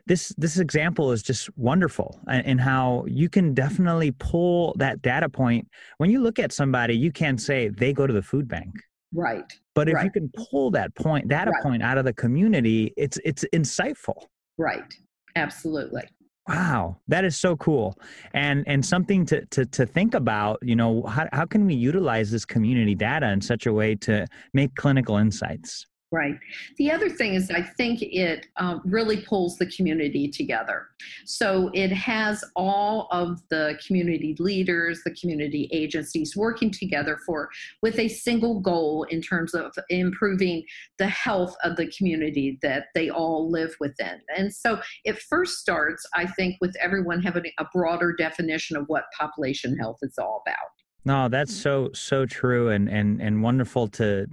this 0.07 0.33
this 0.39 0.61
example 0.61 1.11
is 1.11 1.21
just 1.21 1.51
wonderful 1.59 2.21
in 2.31 2.59
how 2.59 3.05
you 3.09 3.29
can 3.29 3.55
definitely 3.55 4.13
pull 4.13 4.73
that 4.79 5.03
data 5.03 5.29
point. 5.29 5.67
When 5.99 6.11
you 6.13 6.23
look 6.23 6.39
at 6.39 6.53
somebody, 6.53 6.97
you 6.97 7.11
can 7.11 7.37
say 7.39 7.71
they 7.71 7.93
go 7.93 8.07
to 8.07 8.13
the 8.13 8.23
food 8.23 8.47
bank. 8.47 8.73
Right. 9.13 9.53
But 9.75 9.89
if 9.89 9.97
right. 9.97 10.05
you 10.05 10.13
can 10.13 10.31
pull 10.37 10.71
that 10.71 10.95
point, 10.95 11.27
data 11.27 11.51
right. 11.51 11.63
point 11.65 11.83
out 11.83 11.99
of 11.99 12.05
the 12.05 12.13
community, 12.13 12.95
it's 12.97 13.19
it's 13.25 13.45
insightful. 13.53 14.27
Right. 14.59 14.95
Absolutely. 15.35 16.05
Wow, 16.49 16.97
that 17.07 17.25
is 17.25 17.37
so 17.37 17.57
cool, 17.57 17.97
and 18.35 18.65
and 18.67 18.85
something 18.85 19.25
to 19.27 19.47
to 19.47 19.65
to 19.67 19.87
think 19.87 20.15
about. 20.15 20.59
You 20.63 20.75
know, 20.75 21.05
how 21.05 21.29
how 21.33 21.47
can 21.47 21.67
we 21.67 21.75
utilize 21.75 22.33
this 22.33 22.45
community 22.45 22.97
data 22.97 23.31
in 23.31 23.41
such 23.41 23.67
a 23.67 23.73
way 23.73 23.95
to 23.97 24.27
make 24.53 24.75
clinical 24.75 25.19
insights? 25.19 25.87
Right. 26.13 26.39
The 26.77 26.91
other 26.91 27.09
thing 27.09 27.33
is, 27.33 27.51
I 27.51 27.63
think 27.63 28.03
it 28.03 28.47
um, 28.59 28.83
really 28.85 29.23
pulls 29.23 29.57
the 29.57 29.65
community 29.65 30.29
together. 30.29 30.89
So 31.25 31.71
it 31.73 31.91
has 31.91 32.45
all 32.55 33.09
of 33.11 33.41
the 33.49 33.79
community 33.87 34.37
leaders, 34.39 35.01
the 35.07 35.15
community 35.15 35.71
agencies 35.73 36.37
working 36.37 36.71
together 36.71 37.19
for 37.25 37.49
with 37.81 37.99
a 37.99 38.09
single 38.09 38.61
goal 38.61 39.05
in 39.05 39.23
terms 39.23 39.55
of 39.55 39.73
improving 39.89 40.65
the 40.99 41.09
health 41.09 41.57
of 41.65 41.77
the 41.77 41.91
community 41.97 42.59
that 42.61 42.89
they 42.95 43.09
all 43.09 43.51
live 43.51 43.75
within. 43.81 44.21
And 44.37 44.53
so 44.55 44.83
it 45.07 45.19
first 45.19 45.61
starts, 45.61 46.07
I 46.15 46.27
think, 46.27 46.59
with 46.61 46.77
everyone 46.79 47.23
having 47.23 47.51
a 47.59 47.65
broader 47.73 48.13
definition 48.13 48.77
of 48.77 48.85
what 48.89 49.05
population 49.19 49.79
health 49.79 50.01
is 50.03 50.19
all 50.19 50.43
about. 50.47 50.59
No, 51.05 51.29
that's 51.29 51.55
so 51.55 51.91
so 51.95 52.27
true 52.27 52.69
and 52.69 52.89
and 52.89 53.21
and 53.21 53.43
wonderful 53.43 53.89
to 53.89 54.27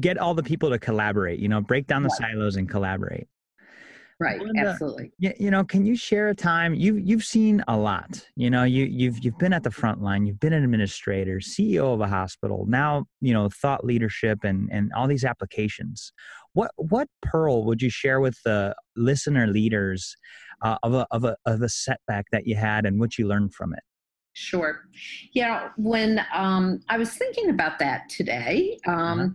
get 0.00 0.18
all 0.18 0.34
the 0.34 0.42
people 0.42 0.70
to 0.70 0.78
collaborate 0.78 1.38
you 1.38 1.48
know 1.48 1.60
break 1.60 1.86
down 1.86 2.02
the 2.02 2.08
right. 2.20 2.32
silos 2.32 2.56
and 2.56 2.68
collaborate 2.68 3.28
right 4.20 4.40
absolutely 4.56 5.12
you, 5.18 5.32
you 5.38 5.50
know 5.50 5.64
can 5.64 5.84
you 5.84 5.96
share 5.96 6.28
a 6.28 6.34
time 6.34 6.74
you 6.74 6.96
you've 6.96 7.24
seen 7.24 7.62
a 7.68 7.76
lot 7.76 8.24
you 8.36 8.50
know 8.50 8.62
you 8.62 8.84
you've 8.84 9.24
you've 9.24 9.38
been 9.38 9.52
at 9.52 9.62
the 9.62 9.70
front 9.70 10.02
line 10.02 10.26
you've 10.26 10.38
been 10.38 10.52
an 10.52 10.62
administrator 10.62 11.38
ceo 11.38 11.94
of 11.94 12.00
a 12.00 12.06
hospital 12.06 12.64
now 12.68 13.04
you 13.20 13.32
know 13.32 13.48
thought 13.48 13.84
leadership 13.84 14.38
and 14.44 14.68
and 14.70 14.92
all 14.94 15.06
these 15.06 15.24
applications 15.24 16.12
what 16.52 16.70
what 16.76 17.08
pearl 17.22 17.64
would 17.64 17.82
you 17.82 17.90
share 17.90 18.20
with 18.20 18.36
the 18.44 18.74
listener 18.96 19.46
leaders 19.46 20.14
uh, 20.62 20.76
of 20.82 20.94
a 20.94 21.06
of 21.10 21.24
a 21.24 21.36
of 21.46 21.62
a 21.62 21.68
setback 21.68 22.26
that 22.30 22.46
you 22.46 22.54
had 22.54 22.86
and 22.86 23.00
what 23.00 23.18
you 23.18 23.26
learned 23.26 23.52
from 23.52 23.72
it 23.72 23.82
Sure. 24.34 24.88
Yeah, 25.32 25.70
when 25.76 26.24
um, 26.32 26.80
I 26.88 26.96
was 26.96 27.10
thinking 27.10 27.50
about 27.50 27.78
that 27.80 28.08
today, 28.08 28.78
um, 28.86 29.20
uh-huh. 29.20 29.28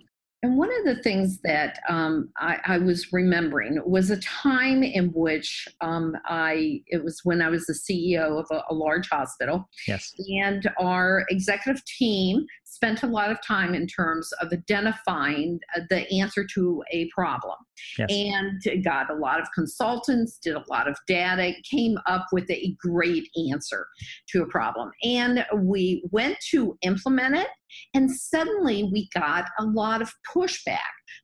And 0.43 0.55
one 0.55 0.69
of 0.69 0.85
the 0.85 1.01
things 1.01 1.39
that 1.41 1.79
um, 1.89 2.29
I, 2.37 2.59
I, 2.63 2.77
was 2.77 3.11
remembering 3.11 3.81
was 3.85 4.11
a 4.11 4.21
time 4.21 4.83
in 4.83 5.07
which 5.07 5.67
um, 5.81 6.15
I, 6.25 6.83
it 6.87 7.03
was 7.03 7.21
when 7.23 7.41
I 7.41 7.49
was 7.49 7.65
the 7.65 7.73
CEO 7.73 8.39
of 8.39 8.45
a, 8.51 8.61
a 8.69 8.73
large 8.73 9.09
hospital. 9.09 9.67
Yes. 9.87 10.13
And 10.29 10.69
our 10.79 11.25
executive 11.31 11.83
team 11.85 12.45
spent 12.77 13.01
a 13.01 13.07
lot 13.07 13.31
of 13.31 13.41
time 13.41 13.73
in 13.73 13.87
terms 13.87 14.31
of 14.33 14.53
identifying 14.53 15.59
uh, 15.75 15.81
the 15.89 16.07
answer 16.11 16.45
to 16.53 16.83
a 16.91 17.09
problem 17.09 17.55
yes. 17.97 18.07
and 18.11 18.83
got 18.83 19.09
a 19.09 19.15
lot 19.15 19.41
of 19.41 19.47
consultants, 19.55 20.37
did 20.37 20.55
a 20.55 20.63
lot 20.69 20.87
of 20.87 20.95
data, 21.07 21.53
came 21.69 21.97
up 22.05 22.27
with 22.31 22.47
a 22.51 22.75
great 22.79 23.27
answer 23.51 23.87
to 24.29 24.43
a 24.43 24.47
problem. 24.47 24.91
And 25.03 25.43
we 25.55 26.03
went 26.11 26.37
to 26.51 26.77
implement 26.83 27.35
it, 27.37 27.47
and 27.93 28.11
suddenly 28.11 28.89
we 28.91 29.09
got 29.13 29.45
a 29.59 29.63
lot 29.63 30.01
of 30.01 30.11
pushback 30.33 30.79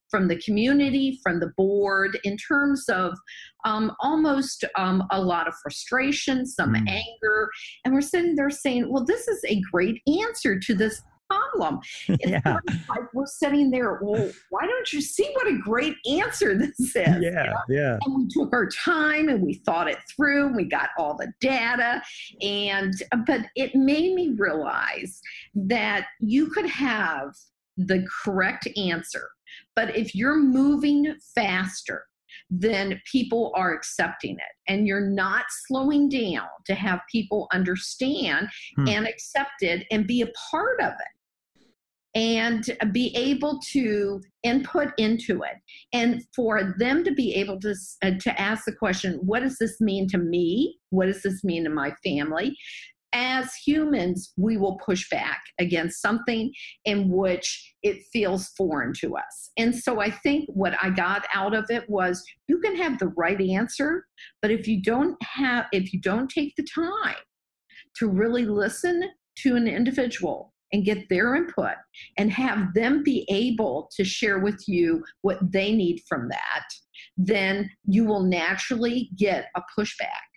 from 0.10 0.28
the 0.28 0.40
community, 0.42 1.20
from 1.24 1.40
the 1.40 1.52
board, 1.58 2.20
in 2.24 2.38
terms 2.38 2.88
of 2.88 3.18
um, 3.66 3.92
almost 4.00 4.64
um, 4.78 5.04
a 5.12 5.20
lot 5.20 5.48
of 5.48 5.56
frustration, 5.62 6.46
some 6.46 6.74
mm. 6.74 6.88
anger. 6.88 7.50
And 7.84 7.94
we're 7.94 8.02
sitting 8.02 8.36
there 8.36 8.52
saying, 8.52 8.92
well, 8.92 9.06
this 9.06 9.28
is 9.28 9.44
a 9.48 9.62
great 9.72 10.02
answer 10.22 10.60
to 10.60 10.76
this 10.76 11.02
problem. 11.30 11.80
Yeah. 12.26 12.58
like 12.90 13.14
we're 13.14 13.26
sitting 13.26 13.72
there, 13.72 14.00
well, 14.02 14.30
why 14.50 14.66
don't 14.66 14.94
you 14.94 15.02
see 15.02 15.30
what 15.34 15.48
a 15.48 15.58
great 15.58 15.96
answer 16.10 16.58
this 16.58 16.80
is? 16.80 16.96
Yeah, 16.96 17.18
you 17.20 17.32
know? 17.32 17.56
yeah. 17.70 17.98
And 18.06 18.16
we 18.16 18.28
took 18.28 18.54
our 18.54 18.68
time 18.68 19.30
and 19.30 19.42
we 19.42 19.56
thought 19.66 19.90
it 19.90 19.98
through. 20.16 20.56
We 20.56 20.66
got 20.66 20.90
all 20.98 21.16
the 21.16 21.32
data. 21.42 22.02
And, 22.42 22.94
uh, 23.12 23.18
but 23.26 23.42
it 23.56 23.76
made 23.76 24.14
me 24.14 24.36
realize 24.38 25.22
that 25.56 26.08
you 26.20 26.48
could 26.48 26.68
have 26.68 27.36
the 27.78 28.06
correct 28.24 28.68
answer. 28.78 29.30
But 29.76 29.96
if 29.96 30.16
you're 30.16 30.38
moving 30.38 31.16
faster, 31.36 32.06
then 32.50 33.02
people 33.12 33.52
are 33.56 33.74
accepting 33.74 34.36
it. 34.36 34.72
And 34.72 34.88
you're 34.88 35.10
not 35.10 35.46
slowing 35.68 36.10
down 36.10 36.48
to 36.66 36.76
have 36.76 37.00
people 37.12 37.48
understand 37.52 38.48
hmm. 38.76 38.88
and 38.88 39.08
accept 39.08 39.62
it 39.62 39.86
and 39.92 40.08
be 40.08 40.22
a 40.22 40.32
part 40.52 40.80
of 40.82 40.94
it 40.94 41.14
and 42.16 42.78
be 42.92 43.16
able 43.16 43.60
to 43.72 44.22
input 44.44 44.90
into 44.98 45.42
it 45.42 45.56
and 45.94 46.22
for 46.36 46.76
them 46.78 47.04
to 47.04 47.12
be 47.12 47.34
able 47.34 47.60
to 47.60 47.74
uh, 48.04 48.12
to 48.20 48.40
ask 48.40 48.66
the 48.66 48.76
question 48.76 49.20
what 49.24 49.42
does 49.42 49.58
this 49.58 49.82
mean 49.82 50.08
to 50.08 50.18
me 50.20 50.78
what 50.92 51.08
does 51.08 51.24
this 51.24 51.44
mean 51.44 51.64
to 51.64 51.70
my 51.72 51.92
family 52.04 52.56
as 53.14 53.54
humans, 53.56 54.34
we 54.38 54.58
will 54.58 54.78
push 54.78 55.10
back 55.10 55.44
against 55.60 56.02
something 56.02 56.52
in 56.86 57.10
which 57.10 57.74
it 57.84 58.04
feels 58.12 58.50
foreign 58.50 58.94
to 59.00 59.16
us. 59.16 59.52
And 59.58 59.76
so 59.76 60.02
I 60.02 60.10
think 60.10 60.50
what 60.50 60.74
I 60.82 60.90
got 60.90 61.26
out 61.34 61.54
of 61.54 61.66
it 61.70 61.90
was 61.90 62.24
you 62.48 62.60
can 62.60 62.76
have 62.76 63.00
the 63.00 63.14
right 63.16 63.40
answer, 63.40 64.06
but 64.42 64.52
if 64.52 64.68
you 64.68 64.82
don't 64.82 65.22
have, 65.24 65.66
if 65.72 65.94
you 65.94 66.02
don't 66.02 66.30
take 66.30 66.56
the 66.56 66.66
time 66.74 67.16
to 67.98 68.10
really 68.10 68.46
listen 68.46 69.10
to 69.40 69.56
an 69.56 69.68
individual 69.68 70.54
and 70.72 70.86
get 70.86 71.08
their 71.10 71.36
input 71.36 71.76
and 72.18 72.32
have 72.32 72.74
them 72.74 73.04
be 73.04 73.26
able 73.30 73.90
to 73.96 74.04
share 74.04 74.40
with 74.40 74.64
you 74.68 75.04
what 75.22 75.38
they 75.52 75.72
need 75.72 76.02
from 76.10 76.28
that, 76.30 76.64
then 77.16 77.70
you 77.86 78.06
will 78.06 78.24
naturally 78.24 79.12
get 79.16 79.50
a 79.56 79.62
pushback 79.78 80.33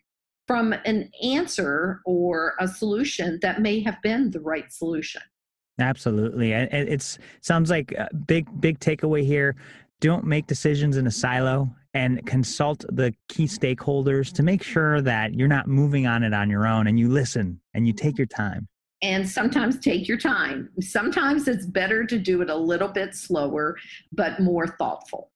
from 0.46 0.72
an 0.84 1.10
answer 1.22 2.00
or 2.04 2.54
a 2.60 2.68
solution 2.68 3.38
that 3.42 3.60
may 3.60 3.80
have 3.80 4.00
been 4.02 4.30
the 4.30 4.40
right 4.40 4.72
solution. 4.72 5.22
Absolutely. 5.78 6.54
And 6.54 6.68
it's 6.72 7.18
sounds 7.42 7.70
like 7.70 7.92
a 7.92 8.08
big 8.14 8.48
big 8.60 8.78
takeaway 8.78 9.24
here. 9.24 9.56
Don't 10.00 10.24
make 10.24 10.46
decisions 10.46 10.96
in 10.96 11.06
a 11.06 11.10
silo 11.10 11.74
and 11.94 12.24
consult 12.26 12.84
the 12.90 13.14
key 13.28 13.44
stakeholders 13.44 14.32
to 14.34 14.42
make 14.42 14.62
sure 14.62 15.00
that 15.00 15.34
you're 15.34 15.48
not 15.48 15.66
moving 15.66 16.06
on 16.06 16.22
it 16.22 16.34
on 16.34 16.50
your 16.50 16.66
own 16.66 16.86
and 16.86 16.98
you 16.98 17.08
listen 17.08 17.60
and 17.74 17.86
you 17.86 17.92
take 17.92 18.18
your 18.18 18.26
time. 18.26 18.68
And 19.02 19.28
sometimes 19.28 19.78
take 19.78 20.08
your 20.08 20.18
time. 20.18 20.70
Sometimes 20.80 21.48
it's 21.48 21.66
better 21.66 22.04
to 22.06 22.18
do 22.18 22.40
it 22.40 22.50
a 22.50 22.56
little 22.56 22.88
bit 22.88 23.14
slower, 23.14 23.76
but 24.12 24.40
more 24.40 24.66
thoughtful. 24.66 25.30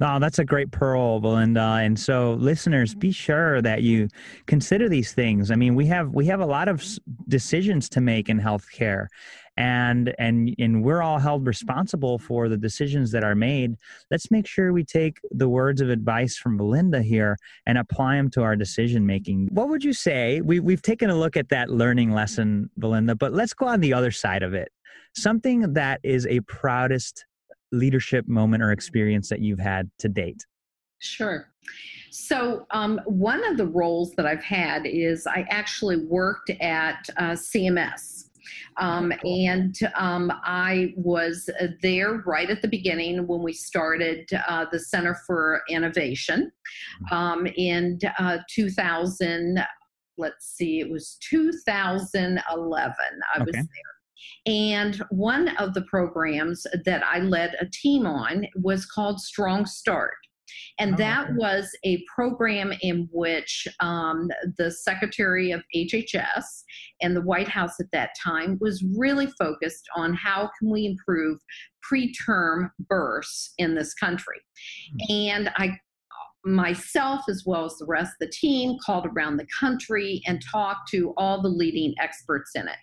Oh, 0.00 0.20
that's 0.20 0.38
a 0.38 0.44
great 0.44 0.70
pearl, 0.70 1.18
Belinda. 1.18 1.60
And 1.60 1.98
so, 1.98 2.34
listeners, 2.34 2.94
be 2.94 3.10
sure 3.10 3.60
that 3.62 3.82
you 3.82 4.08
consider 4.46 4.88
these 4.88 5.12
things. 5.12 5.50
I 5.50 5.56
mean, 5.56 5.74
we 5.74 5.86
have 5.86 6.10
we 6.10 6.26
have 6.26 6.38
a 6.38 6.46
lot 6.46 6.68
of 6.68 6.84
decisions 7.26 7.88
to 7.90 8.00
make 8.00 8.28
in 8.28 8.38
healthcare, 8.40 9.08
and 9.56 10.14
and 10.20 10.54
and 10.56 10.84
we're 10.84 11.02
all 11.02 11.18
held 11.18 11.48
responsible 11.48 12.16
for 12.20 12.48
the 12.48 12.56
decisions 12.56 13.10
that 13.10 13.24
are 13.24 13.34
made. 13.34 13.74
Let's 14.08 14.30
make 14.30 14.46
sure 14.46 14.72
we 14.72 14.84
take 14.84 15.18
the 15.32 15.48
words 15.48 15.80
of 15.80 15.90
advice 15.90 16.36
from 16.36 16.56
Belinda 16.56 17.02
here 17.02 17.36
and 17.66 17.76
apply 17.76 18.16
them 18.16 18.30
to 18.30 18.42
our 18.42 18.54
decision 18.54 19.04
making. 19.04 19.48
What 19.50 19.68
would 19.68 19.82
you 19.82 19.92
say? 19.92 20.40
We 20.42 20.60
we've 20.60 20.82
taken 20.82 21.10
a 21.10 21.16
look 21.16 21.36
at 21.36 21.48
that 21.48 21.70
learning 21.70 22.12
lesson, 22.12 22.70
Belinda, 22.78 23.16
but 23.16 23.32
let's 23.32 23.52
go 23.52 23.66
on 23.66 23.80
the 23.80 23.94
other 23.94 24.12
side 24.12 24.44
of 24.44 24.54
it. 24.54 24.70
Something 25.16 25.72
that 25.72 25.98
is 26.04 26.24
a 26.28 26.38
proudest 26.40 27.24
leadership 27.72 28.26
moment 28.28 28.62
or 28.62 28.72
experience 28.72 29.28
that 29.28 29.40
you've 29.40 29.58
had 29.58 29.90
to 29.98 30.08
date? 30.08 30.44
Sure. 31.00 31.48
So, 32.10 32.66
um, 32.70 33.00
one 33.04 33.44
of 33.46 33.56
the 33.56 33.66
roles 33.66 34.14
that 34.14 34.26
I've 34.26 34.42
had 34.42 34.86
is 34.86 35.26
I 35.26 35.46
actually 35.50 35.98
worked 36.04 36.50
at 36.50 37.08
uh, 37.16 37.32
CMS. 37.32 38.24
Um, 38.78 39.12
and 39.24 39.76
um, 39.96 40.32
I 40.44 40.94
was 40.96 41.50
uh, 41.60 41.68
there 41.82 42.22
right 42.24 42.48
at 42.48 42.62
the 42.62 42.68
beginning 42.68 43.26
when 43.26 43.42
we 43.42 43.52
started 43.52 44.28
uh, 44.46 44.66
the 44.70 44.78
Center 44.78 45.16
for 45.26 45.62
Innovation 45.68 46.50
mm-hmm. 47.04 47.14
um, 47.14 47.46
in 47.56 47.98
uh, 48.18 48.38
2000. 48.50 49.62
Let's 50.16 50.46
see, 50.46 50.80
it 50.80 50.90
was 50.90 51.18
2011. 51.28 52.94
I 53.34 53.36
okay. 53.36 53.44
was 53.44 53.54
there. 53.54 53.97
And 54.46 55.02
one 55.10 55.48
of 55.56 55.74
the 55.74 55.82
programs 55.82 56.66
that 56.84 57.04
I 57.04 57.20
led 57.20 57.56
a 57.60 57.66
team 57.66 58.06
on 58.06 58.46
was 58.56 58.86
called 58.86 59.20
Strong 59.20 59.66
Start. 59.66 60.14
And 60.78 60.94
oh, 60.94 60.96
that 60.96 61.34
was 61.34 61.70
a 61.84 62.02
program 62.14 62.72
in 62.80 63.08
which 63.12 63.66
um, 63.80 64.30
the 64.56 64.70
Secretary 64.70 65.50
of 65.50 65.62
HHS 65.74 66.62
and 67.02 67.14
the 67.14 67.22
White 67.22 67.48
House 67.48 67.80
at 67.80 67.90
that 67.92 68.10
time 68.22 68.58
was 68.60 68.84
really 68.96 69.26
focused 69.38 69.86
on 69.96 70.14
how 70.14 70.50
can 70.58 70.70
we 70.70 70.86
improve 70.86 71.38
preterm 71.90 72.70
births 72.88 73.52
in 73.58 73.74
this 73.74 73.94
country. 73.94 74.40
Mm-hmm. 74.94 75.12
And 75.12 75.50
I 75.56 75.78
myself 76.44 77.22
as 77.28 77.42
well 77.44 77.64
as 77.64 77.76
the 77.76 77.84
rest 77.84 78.12
of 78.12 78.26
the 78.28 78.32
team 78.32 78.78
called 78.84 79.06
around 79.06 79.36
the 79.36 79.46
country 79.58 80.22
and 80.26 80.42
talked 80.50 80.88
to 80.88 81.12
all 81.16 81.42
the 81.42 81.48
leading 81.48 81.94
experts 82.00 82.52
in 82.54 82.68
it 82.68 82.76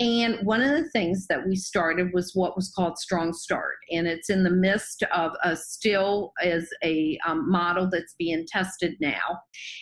and 0.00 0.36
one 0.46 0.60
of 0.60 0.70
the 0.70 0.88
things 0.90 1.26
that 1.26 1.44
we 1.44 1.56
started 1.56 2.12
was 2.12 2.30
what 2.34 2.54
was 2.54 2.70
called 2.70 2.98
Strong 2.98 3.32
Start. 3.32 3.76
And 3.90 4.06
it's 4.06 4.30
in 4.30 4.44
the 4.44 4.50
midst 4.50 5.02
of 5.12 5.32
a 5.42 5.56
still 5.56 6.32
as 6.40 6.68
a 6.84 7.18
um, 7.26 7.50
model 7.50 7.88
that's 7.90 8.14
being 8.16 8.46
tested 8.46 8.94
now. 9.00 9.40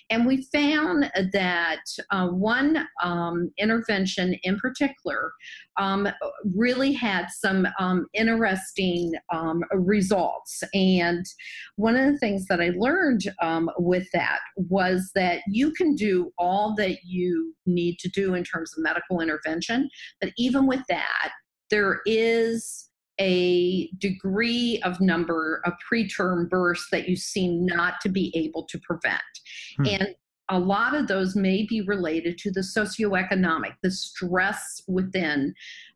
And 0.08 0.26
we 0.26 0.48
found 0.54 1.10
that 1.32 1.82
uh, 2.10 2.28
one 2.28 2.86
um, 3.02 3.50
intervention 3.58 4.36
in 4.42 4.58
particular 4.58 5.32
um, 5.78 6.08
really 6.54 6.92
had 6.92 7.26
some 7.30 7.66
um, 7.78 8.06
interesting 8.14 9.12
um, 9.32 9.62
results. 9.72 10.62
And 10.74 11.24
one 11.76 11.96
of 11.96 12.12
the 12.12 12.18
things 12.18 12.46
that 12.46 12.60
I 12.60 12.70
learned 12.76 13.22
um, 13.42 13.70
with 13.78 14.08
that 14.12 14.40
was 14.56 15.10
that 15.14 15.42
you 15.48 15.72
can 15.72 15.94
do 15.94 16.32
all 16.38 16.74
that 16.76 16.98
you 17.04 17.54
need 17.66 17.98
to 18.00 18.08
do 18.08 18.34
in 18.34 18.44
terms 18.44 18.72
of 18.76 18.82
medical 18.82 19.20
intervention 19.20 19.88
but 20.20 20.32
even 20.36 20.66
with 20.66 20.82
that, 20.88 21.32
there 21.70 22.00
is 22.06 22.88
a 23.18 23.88
degree 23.98 24.80
of 24.84 25.00
number 25.00 25.62
of 25.64 25.72
preterm 25.90 26.48
births 26.48 26.86
that 26.92 27.08
you 27.08 27.16
seem 27.16 27.64
not 27.64 27.94
to 28.02 28.08
be 28.08 28.30
able 28.34 28.66
to 28.66 28.78
prevent. 28.80 29.22
Hmm. 29.78 29.86
And 29.86 30.08
a 30.48 30.58
lot 30.58 30.94
of 30.94 31.08
those 31.08 31.34
may 31.34 31.64
be 31.64 31.80
related 31.82 32.38
to 32.38 32.50
the 32.50 32.60
socioeconomic, 32.60 33.74
the 33.82 33.90
stress 33.90 34.80
within 34.86 35.54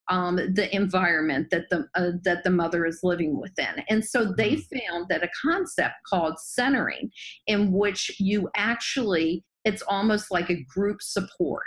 um, 0.08 0.36
the 0.36 0.74
environment 0.74 1.50
that 1.50 1.68
the 1.70 1.86
uh, 1.94 2.12
that 2.24 2.42
the 2.42 2.50
mother 2.50 2.84
is 2.84 3.00
living 3.02 3.40
within. 3.40 3.84
And 3.88 4.04
so 4.04 4.32
they 4.36 4.56
hmm. 4.56 4.78
found 4.78 5.08
that 5.08 5.22
a 5.22 5.30
concept 5.40 5.94
called 6.06 6.38
centering, 6.40 7.10
in 7.46 7.72
which 7.72 8.10
you 8.18 8.50
actually 8.56 9.44
it's 9.64 9.82
almost 9.82 10.30
like 10.30 10.48
a 10.48 10.64
group 10.64 11.02
support 11.02 11.62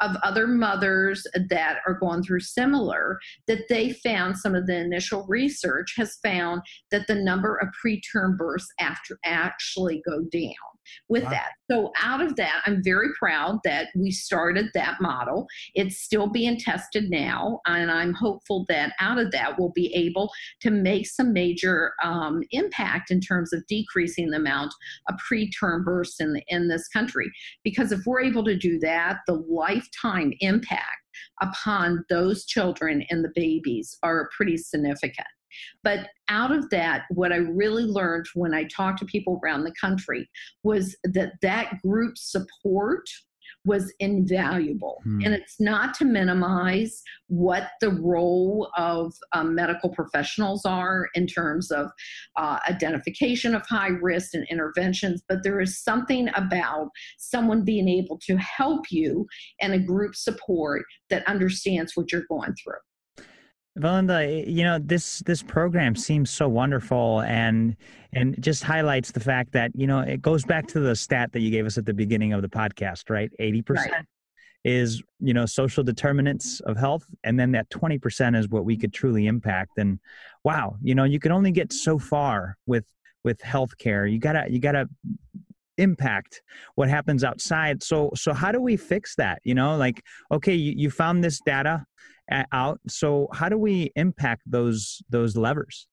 of 0.00 0.16
other 0.22 0.46
mothers 0.46 1.26
that 1.48 1.78
are 1.86 1.98
going 1.98 2.22
through 2.22 2.40
similar 2.40 3.18
that 3.48 3.64
they 3.68 3.92
found 3.92 4.38
some 4.38 4.54
of 4.54 4.66
the 4.66 4.76
initial 4.76 5.26
research 5.28 5.94
has 5.96 6.18
found 6.22 6.62
that 6.90 7.06
the 7.08 7.14
number 7.14 7.56
of 7.56 7.68
preterm 7.84 8.36
births 8.38 8.68
after 8.78 9.18
actually 9.24 10.02
go 10.06 10.20
down 10.30 10.71
with 11.08 11.24
wow. 11.24 11.30
that. 11.30 11.50
So, 11.70 11.92
out 12.02 12.20
of 12.20 12.36
that, 12.36 12.62
I'm 12.66 12.82
very 12.82 13.08
proud 13.18 13.60
that 13.64 13.88
we 13.96 14.10
started 14.10 14.66
that 14.74 15.00
model. 15.00 15.46
It's 15.74 15.98
still 15.98 16.28
being 16.28 16.58
tested 16.58 17.10
now, 17.10 17.60
and 17.66 17.90
I'm 17.90 18.14
hopeful 18.14 18.64
that 18.68 18.92
out 19.00 19.18
of 19.18 19.30
that, 19.32 19.58
we'll 19.58 19.72
be 19.74 19.92
able 19.94 20.30
to 20.60 20.70
make 20.70 21.06
some 21.06 21.32
major 21.32 21.92
um, 22.02 22.42
impact 22.50 23.10
in 23.10 23.20
terms 23.20 23.52
of 23.52 23.66
decreasing 23.66 24.30
the 24.30 24.36
amount 24.36 24.72
of 25.08 25.16
preterm 25.30 25.84
births 25.84 26.20
in, 26.20 26.32
the, 26.32 26.42
in 26.48 26.68
this 26.68 26.88
country. 26.88 27.30
Because 27.64 27.92
if 27.92 28.00
we're 28.06 28.22
able 28.22 28.44
to 28.44 28.56
do 28.56 28.78
that, 28.80 29.18
the 29.26 29.34
lifetime 29.34 30.32
impact 30.40 31.02
upon 31.40 32.04
those 32.08 32.44
children 32.44 33.04
and 33.10 33.24
the 33.24 33.32
babies 33.34 33.98
are 34.02 34.30
pretty 34.36 34.56
significant. 34.56 35.26
But 35.82 36.08
out 36.28 36.52
of 36.52 36.70
that, 36.70 37.04
what 37.10 37.32
I 37.32 37.36
really 37.36 37.84
learned 37.84 38.26
when 38.34 38.54
I 38.54 38.64
talked 38.64 38.98
to 39.00 39.04
people 39.04 39.40
around 39.42 39.64
the 39.64 39.74
country 39.80 40.28
was 40.62 40.96
that 41.04 41.32
that 41.42 41.80
group 41.82 42.16
support 42.16 43.04
was 43.64 43.92
invaluable. 44.00 45.00
Hmm. 45.04 45.20
And 45.24 45.34
it's 45.34 45.60
not 45.60 45.94
to 45.94 46.04
minimize 46.04 47.02
what 47.28 47.70
the 47.80 47.90
role 47.90 48.70
of 48.76 49.14
um, 49.32 49.54
medical 49.54 49.90
professionals 49.90 50.64
are 50.64 51.08
in 51.14 51.26
terms 51.26 51.70
of 51.70 51.90
uh, 52.36 52.58
identification 52.68 53.54
of 53.54 53.62
high 53.66 53.88
risk 54.00 54.34
and 54.34 54.46
interventions, 54.50 55.22
but 55.28 55.44
there 55.44 55.60
is 55.60 55.82
something 55.82 56.28
about 56.34 56.90
someone 57.18 57.64
being 57.64 57.88
able 57.88 58.18
to 58.26 58.36
help 58.36 58.90
you 58.90 59.26
and 59.60 59.72
a 59.72 59.78
group 59.78 60.16
support 60.16 60.84
that 61.10 61.26
understands 61.28 61.92
what 61.94 62.10
you're 62.10 62.24
going 62.28 62.54
through. 62.62 62.74
Belinda, 63.76 64.22
eh, 64.22 64.44
you 64.46 64.64
know 64.64 64.78
this 64.78 65.20
this 65.20 65.42
program 65.42 65.96
seems 65.96 66.30
so 66.30 66.48
wonderful 66.48 67.22
and 67.22 67.76
and 68.12 68.40
just 68.42 68.62
highlights 68.62 69.12
the 69.12 69.20
fact 69.20 69.52
that 69.52 69.70
you 69.74 69.86
know 69.86 70.00
it 70.00 70.20
goes 70.20 70.44
back 70.44 70.66
to 70.68 70.80
the 70.80 70.94
stat 70.94 71.32
that 71.32 71.40
you 71.40 71.50
gave 71.50 71.64
us 71.64 71.78
at 71.78 71.86
the 71.86 71.94
beginning 71.94 72.32
of 72.32 72.42
the 72.42 72.48
podcast, 72.48 73.08
right? 73.08 73.30
Eighty 73.38 73.62
percent 73.62 74.06
is 74.64 75.02
you 75.20 75.32
know 75.32 75.46
social 75.46 75.82
determinants 75.82 76.60
of 76.60 76.76
health, 76.76 77.06
and 77.24 77.40
then 77.40 77.52
that 77.52 77.70
twenty 77.70 77.98
percent 77.98 78.36
is 78.36 78.48
what 78.48 78.66
we 78.66 78.76
could 78.76 78.92
truly 78.92 79.26
impact. 79.26 79.72
And 79.78 79.98
wow, 80.44 80.76
you 80.82 80.94
know 80.94 81.04
you 81.04 81.18
can 81.18 81.32
only 81.32 81.50
get 81.50 81.72
so 81.72 81.98
far 81.98 82.58
with 82.66 82.84
with 83.24 83.38
healthcare. 83.38 84.10
You 84.10 84.18
gotta 84.18 84.44
you 84.50 84.58
gotta 84.58 84.86
impact 85.78 86.42
what 86.74 86.86
happens 86.86 87.24
outside 87.24 87.82
so 87.82 88.10
so 88.14 88.34
how 88.34 88.52
do 88.52 88.60
we 88.60 88.76
fix 88.76 89.16
that 89.16 89.40
you 89.42 89.54
know 89.54 89.74
like 89.78 90.02
okay 90.30 90.52
you, 90.54 90.74
you 90.76 90.90
found 90.90 91.24
this 91.24 91.40
data 91.46 91.82
out. 92.52 92.80
So 92.88 93.28
how 93.32 93.48
do 93.48 93.58
we 93.58 93.92
impact 93.96 94.42
those 94.46 95.02
those 95.10 95.36
levers 95.36 95.86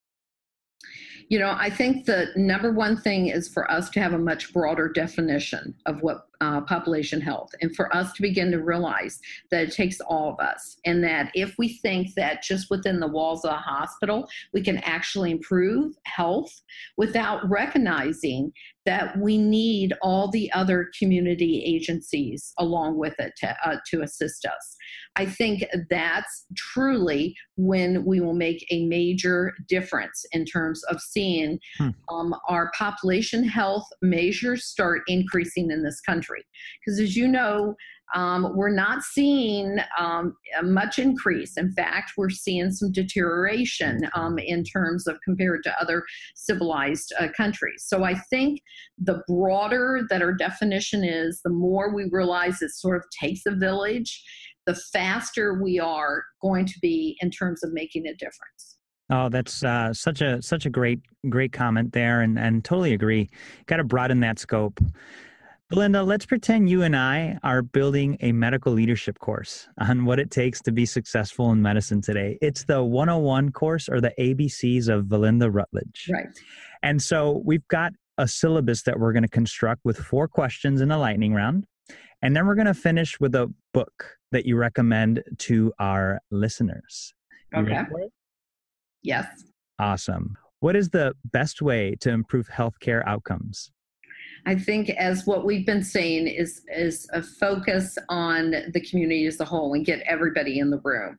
You 1.30 1.38
know, 1.38 1.56
I 1.58 1.70
think 1.70 2.06
the 2.06 2.32
number 2.36 2.72
one 2.72 2.98
thing 2.98 3.28
is 3.28 3.48
for 3.48 3.70
us 3.72 3.92
to 3.92 4.00
have 4.00 4.14
a 4.14 4.18
much 4.18 4.52
broader 4.52 4.90
definition 4.90 5.76
of 5.86 6.02
what 6.02 6.30
uh, 6.42 6.62
population 6.62 7.20
health 7.20 7.52
and 7.62 7.76
for 7.76 7.94
us 7.96 8.14
to 8.14 8.22
begin 8.22 8.52
to 8.52 8.60
realize 8.64 9.20
that 9.52 9.64
it 9.68 9.74
takes 9.74 10.00
all 10.00 10.30
of 10.30 10.40
us 10.40 10.78
and 10.86 11.04
that 11.04 11.32
if 11.34 11.56
we 11.58 11.68
think 11.68 12.14
that 12.16 12.42
just 12.42 12.70
within 12.70 13.00
the 13.00 13.08
walls 13.08 13.44
of 13.44 13.52
a 13.52 13.58
hospital 13.58 14.28
we 14.54 14.62
can 14.62 14.78
actually 14.80 15.32
improve 15.32 15.96
health 16.06 16.62
without 16.96 17.48
recognizing 17.50 18.54
that 18.86 19.20
we 19.20 19.38
need 19.38 19.94
all 20.02 20.32
the 20.32 20.52
other 20.54 20.90
community 20.98 21.62
agencies 21.66 22.54
along 22.58 22.98
with 22.98 23.14
it 23.20 23.34
to, 23.38 23.56
uh, 23.66 23.76
to 23.86 24.02
assist 24.02 24.46
us. 24.46 24.78
I 25.16 25.26
think 25.26 25.66
that's 25.90 26.46
truly 26.56 27.36
when 27.58 28.06
we 28.06 28.22
will 28.22 28.34
make 28.34 28.66
a 28.72 28.86
major 28.86 29.54
difference 29.68 30.26
in 30.32 30.46
terms 30.46 30.84
of 30.86 31.02
seeing 31.20 31.60
hmm. 31.78 31.90
um, 32.14 32.34
our 32.48 32.72
population 32.78 33.44
health 33.44 33.88
measures 34.02 34.66
start 34.66 35.02
increasing 35.08 35.72
in 35.72 35.84
this 35.84 36.00
country. 36.02 36.44
Because 36.80 37.00
as 37.00 37.16
you 37.16 37.28
know, 37.28 37.76
um, 38.16 38.56
we're 38.56 38.74
not 38.74 39.04
seeing 39.04 39.78
um, 40.00 40.36
much 40.64 40.98
increase. 40.98 41.58
In 41.58 41.72
fact, 41.74 42.14
we're 42.18 42.32
seeing 42.32 42.72
some 42.72 42.92
deterioration 42.92 44.10
um, 44.16 44.40
in 44.40 44.64
terms 44.64 45.06
of 45.06 45.20
compared 45.24 45.62
to 45.64 45.80
other 45.80 46.04
civilized 46.36 47.14
uh, 47.20 47.28
countries. 47.38 47.86
So 47.86 48.04
I 48.04 48.16
think 48.16 48.62
the 48.98 49.22
broader 49.28 50.02
that 50.10 50.24
our 50.24 50.34
definition 50.34 51.04
is, 51.04 51.42
the 51.44 51.52
more 51.52 51.94
we 51.94 52.10
realize 52.12 52.62
it 52.62 52.72
sort 52.72 52.98
of 52.98 53.04
takes 53.12 53.46
a 53.46 53.52
village, 53.52 54.24
the 54.66 54.76
faster 54.92 55.62
we 55.62 55.80
are 55.80 56.24
going 56.42 56.66
to 56.66 56.80
be 56.82 57.16
in 57.22 57.30
terms 57.30 57.64
of 57.64 57.74
making 57.74 58.08
a 58.08 58.14
difference. 58.16 58.79
Oh, 59.10 59.30
that's 59.30 59.64
uh, 59.64 59.94
such 59.94 60.22
a 60.22 60.42
such 60.42 60.66
a 60.66 60.70
great 60.70 61.02
great 61.30 61.52
comment 61.52 61.94
there, 61.94 62.22
and 62.22 62.38
and 62.38 62.64
totally 62.64 62.94
agree. 62.94 63.30
Got 63.66 63.78
to 63.78 63.84
broaden 63.84 64.20
that 64.22 64.40
scope. 64.40 64.80
Belinda, 65.70 66.02
let's 66.02 66.26
pretend 66.26 66.68
you 66.68 66.82
and 66.82 66.96
I 66.96 67.38
are 67.44 67.62
building 67.62 68.18
a 68.22 68.32
medical 68.32 68.74
leadership 68.74 69.20
course 69.20 69.68
on 69.78 70.04
what 70.04 70.20
it 70.20 70.32
takes 70.32 70.62
to 70.62 70.72
be 70.72 70.84
successful 70.84 71.52
in 71.52 71.62
medicine 71.62 72.02
today. 72.02 72.40
It's 72.42 72.64
the 72.64 72.84
101 72.84 73.52
course 73.52 73.88
or 73.88 74.02
the 74.02 74.12
ABCs 74.20 74.90
of 74.90 75.08
Belinda 75.08 75.52
Rutledge. 75.52 76.10
Right. 76.12 76.26
And 76.82 77.00
so 77.00 77.44
we've 77.46 77.68
got 77.68 77.94
a 78.18 78.28
syllabus 78.28 78.82
that 78.84 79.00
we're 79.00 79.14
going 79.14 79.24
to 79.24 79.30
construct 79.30 79.82
with 79.86 80.00
four 80.00 80.28
questions 80.28 80.82
in 80.82 80.90
a 80.90 80.98
lightning 80.98 81.36
round. 81.36 81.66
And 82.24 82.36
then 82.36 82.48
we're 82.48 82.56
going 82.56 82.66
to 82.66 82.74
finish 82.74 83.20
with 83.20 83.36
a 83.36 83.54
book 83.72 84.18
that 84.32 84.48
you 84.48 84.58
recommend 84.58 85.24
to 85.38 85.72
our 85.80 86.20
listeners. 86.32 87.14
You 87.54 87.60
okay. 87.60 87.86
Yes. 89.04 89.28
Awesome. 89.80 90.38
What 90.60 90.76
is 90.76 90.90
the 90.90 91.14
best 91.26 91.62
way 91.62 91.96
to 92.02 92.10
improve 92.10 92.50
healthcare 92.50 93.02
outcomes? 93.06 93.72
I 94.46 94.56
think 94.56 94.90
as 94.92 95.26
what 95.26 95.46
we've 95.46 95.66
been 95.66 95.84
saying 95.84 96.28
is 96.28 96.62
is 96.76 97.10
a 97.14 97.22
focus 97.22 97.98
on 98.08 98.52
the 98.74 98.82
community 98.90 99.26
as 99.26 99.40
a 99.40 99.46
whole 99.46 99.74
and 99.74 99.86
get 99.86 100.02
everybody 100.02 100.60
in 100.60 100.70
the 100.70 100.80
room. 100.84 101.18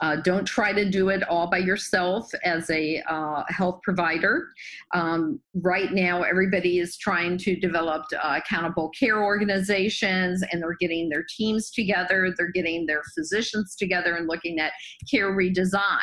Uh, 0.00 0.16
don't 0.16 0.44
try 0.44 0.72
to 0.72 0.88
do 0.88 1.08
it 1.10 1.22
all 1.28 1.50
by 1.50 1.58
yourself 1.58 2.30
as 2.44 2.70
a 2.70 3.02
uh, 3.08 3.42
health 3.48 3.80
provider. 3.82 4.48
Um, 4.94 5.40
right 5.54 5.92
now, 5.92 6.22
everybody 6.22 6.78
is 6.78 6.96
trying 6.96 7.38
to 7.38 7.56
develop 7.56 8.04
uh, 8.22 8.40
accountable 8.42 8.90
care 8.98 9.22
organizations, 9.22 10.42
and 10.50 10.62
they're 10.62 10.76
getting 10.80 11.08
their 11.08 11.24
teams 11.36 11.70
together. 11.70 12.34
They're 12.36 12.52
getting 12.52 12.86
their 12.86 13.02
physicians 13.14 13.76
together 13.76 14.16
and 14.16 14.26
looking 14.26 14.58
at 14.58 14.72
care 15.10 15.32
redesign. 15.32 16.00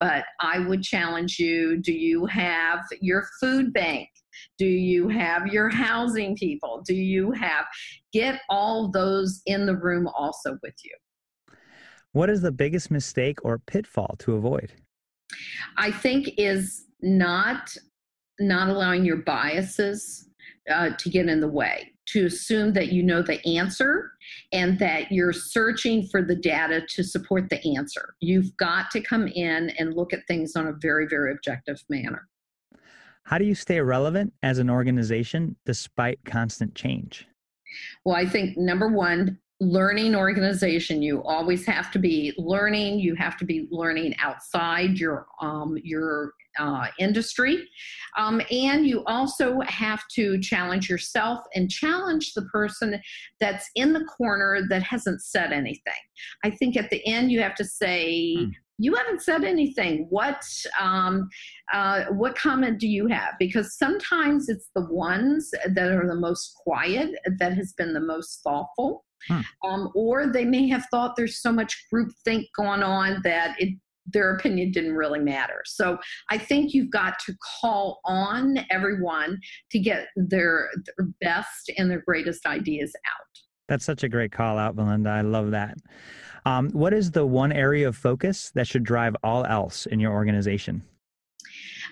But 0.00 0.24
I 0.40 0.60
would 0.60 0.82
challenge 0.82 1.38
you: 1.38 1.78
Do 1.78 1.92
you 1.92 2.26
have 2.26 2.80
your 3.00 3.26
food 3.40 3.72
bank? 3.72 4.08
Do 4.58 4.66
you 4.66 5.08
have 5.08 5.48
your 5.48 5.68
housing 5.68 6.36
people? 6.36 6.82
Do 6.86 6.94
you 6.94 7.32
have 7.32 7.66
get 8.12 8.40
all 8.48 8.90
those 8.90 9.42
in 9.46 9.66
the 9.66 9.76
room 9.76 10.08
also 10.08 10.58
with 10.62 10.74
you? 10.84 11.56
What 12.12 12.30
is 12.30 12.40
the 12.40 12.52
biggest 12.52 12.90
mistake 12.90 13.38
or 13.44 13.58
pitfall 13.58 14.16
to 14.20 14.34
avoid? 14.34 14.72
I 15.76 15.90
think 15.90 16.30
is 16.38 16.86
not 17.00 17.76
not 18.40 18.68
allowing 18.68 19.04
your 19.04 19.16
biases 19.16 20.28
uh, 20.70 20.90
to 20.96 21.10
get 21.10 21.28
in 21.28 21.40
the 21.40 21.48
way 21.48 21.92
to 22.12 22.26
assume 22.26 22.72
that 22.72 22.92
you 22.92 23.02
know 23.02 23.22
the 23.22 23.44
answer 23.46 24.12
and 24.52 24.78
that 24.78 25.12
you're 25.12 25.32
searching 25.32 26.06
for 26.06 26.22
the 26.22 26.34
data 26.34 26.82
to 26.88 27.02
support 27.02 27.48
the 27.50 27.76
answer. 27.76 28.14
You've 28.20 28.56
got 28.56 28.90
to 28.92 29.00
come 29.00 29.28
in 29.28 29.70
and 29.78 29.94
look 29.94 30.12
at 30.12 30.26
things 30.26 30.56
on 30.56 30.68
a 30.68 30.72
very, 30.72 31.06
very 31.06 31.32
objective 31.32 31.82
manner. 31.88 32.28
How 33.24 33.36
do 33.36 33.44
you 33.44 33.54
stay 33.54 33.80
relevant 33.80 34.32
as 34.42 34.58
an 34.58 34.70
organization 34.70 35.56
despite 35.66 36.24
constant 36.24 36.74
change? 36.74 37.26
Well, 38.04 38.16
I 38.16 38.26
think 38.26 38.56
number 38.56 38.88
one, 38.88 39.38
learning 39.60 40.14
organization 40.14 41.02
you 41.02 41.20
always 41.24 41.66
have 41.66 41.90
to 41.90 41.98
be 41.98 42.32
learning 42.38 43.00
you 43.00 43.16
have 43.16 43.36
to 43.36 43.44
be 43.44 43.66
learning 43.72 44.14
outside 44.20 44.96
your 44.98 45.26
um, 45.40 45.76
your 45.82 46.32
uh, 46.58 46.86
industry 46.98 47.68
um, 48.16 48.40
and 48.50 48.86
you 48.86 49.04
also 49.06 49.60
have 49.66 50.02
to 50.14 50.38
challenge 50.40 50.88
yourself 50.88 51.40
and 51.54 51.70
challenge 51.70 52.32
the 52.34 52.42
person 52.46 53.00
that's 53.40 53.68
in 53.74 53.92
the 53.92 54.04
corner 54.04 54.60
that 54.68 54.82
hasn't 54.82 55.22
said 55.22 55.52
anything 55.52 55.92
i 56.44 56.50
think 56.50 56.76
at 56.76 56.90
the 56.90 57.04
end 57.06 57.30
you 57.30 57.40
have 57.40 57.54
to 57.54 57.64
say 57.64 58.36
hmm 58.36 58.50
you 58.78 58.94
haven't 58.94 59.22
said 59.22 59.44
anything. 59.44 60.06
What 60.08 60.42
um, 60.80 61.28
uh, 61.72 62.04
what 62.10 62.38
comment 62.38 62.78
do 62.78 62.86
you 62.86 63.08
have? 63.08 63.34
Because 63.38 63.76
sometimes 63.76 64.48
it's 64.48 64.70
the 64.74 64.86
ones 64.88 65.50
that 65.50 65.90
are 65.90 66.06
the 66.06 66.14
most 66.14 66.54
quiet 66.62 67.10
that 67.38 67.54
has 67.54 67.74
been 67.76 67.92
the 67.92 68.00
most 68.00 68.40
thoughtful, 68.44 69.04
hmm. 69.28 69.40
um, 69.64 69.90
or 69.94 70.28
they 70.28 70.44
may 70.44 70.68
have 70.68 70.86
thought 70.90 71.16
there's 71.16 71.42
so 71.42 71.52
much 71.52 71.86
group 71.92 72.12
think 72.24 72.46
going 72.56 72.84
on 72.84 73.20
that 73.24 73.56
it 73.58 73.76
their 74.12 74.34
opinion 74.34 74.72
didn't 74.72 74.94
really 74.94 75.20
matter. 75.20 75.62
So 75.64 75.98
I 76.30 76.38
think 76.38 76.74
you've 76.74 76.90
got 76.90 77.18
to 77.26 77.34
call 77.60 78.00
on 78.04 78.58
everyone 78.70 79.38
to 79.70 79.78
get 79.78 80.08
their, 80.16 80.70
their 80.86 81.08
best 81.20 81.70
and 81.76 81.90
their 81.90 82.02
greatest 82.02 82.46
ideas 82.46 82.92
out. 83.06 83.38
That's 83.68 83.84
such 83.84 84.02
a 84.02 84.08
great 84.08 84.32
call 84.32 84.58
out, 84.58 84.76
Belinda. 84.76 85.10
I 85.10 85.20
love 85.20 85.50
that. 85.50 85.76
Um, 86.46 86.70
what 86.70 86.94
is 86.94 87.10
the 87.10 87.26
one 87.26 87.52
area 87.52 87.88
of 87.88 87.96
focus 87.96 88.50
that 88.54 88.66
should 88.66 88.84
drive 88.84 89.14
all 89.22 89.44
else 89.44 89.86
in 89.86 90.00
your 90.00 90.12
organization? 90.12 90.82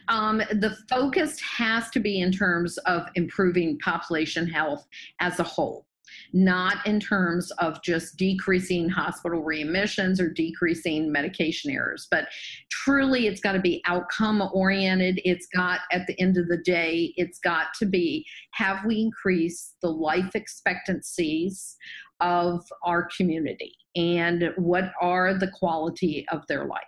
Um, 0.08 0.38
the 0.38 0.76
focus 0.88 1.40
has 1.40 1.90
to 1.90 2.00
be 2.00 2.20
in 2.20 2.30
terms 2.32 2.78
of 2.78 3.06
improving 3.16 3.78
population 3.80 4.46
health 4.46 4.86
as 5.20 5.40
a 5.40 5.42
whole 5.42 5.86
not 6.32 6.86
in 6.86 7.00
terms 7.00 7.50
of 7.52 7.82
just 7.82 8.16
decreasing 8.16 8.88
hospital 8.88 9.42
readmissions 9.42 10.20
or 10.20 10.28
decreasing 10.28 11.10
medication 11.10 11.70
errors, 11.70 12.08
but 12.10 12.26
truly 12.70 13.26
it's 13.26 13.40
got 13.40 13.52
to 13.52 13.60
be 13.60 13.82
outcome 13.86 14.42
oriented. 14.52 15.20
It's 15.24 15.46
got, 15.54 15.80
at 15.92 16.06
the 16.06 16.18
end 16.20 16.36
of 16.36 16.48
the 16.48 16.58
day, 16.58 17.12
it's 17.16 17.38
got 17.38 17.68
to 17.78 17.86
be 17.86 18.26
have 18.52 18.84
we 18.84 19.00
increased 19.00 19.76
the 19.82 19.90
life 19.90 20.34
expectancies 20.34 21.76
of 22.20 22.64
our 22.82 23.08
community 23.16 23.74
and 23.94 24.52
what 24.56 24.92
are 25.00 25.34
the 25.34 25.48
quality 25.48 26.26
of 26.30 26.46
their 26.46 26.64
life. 26.64 26.82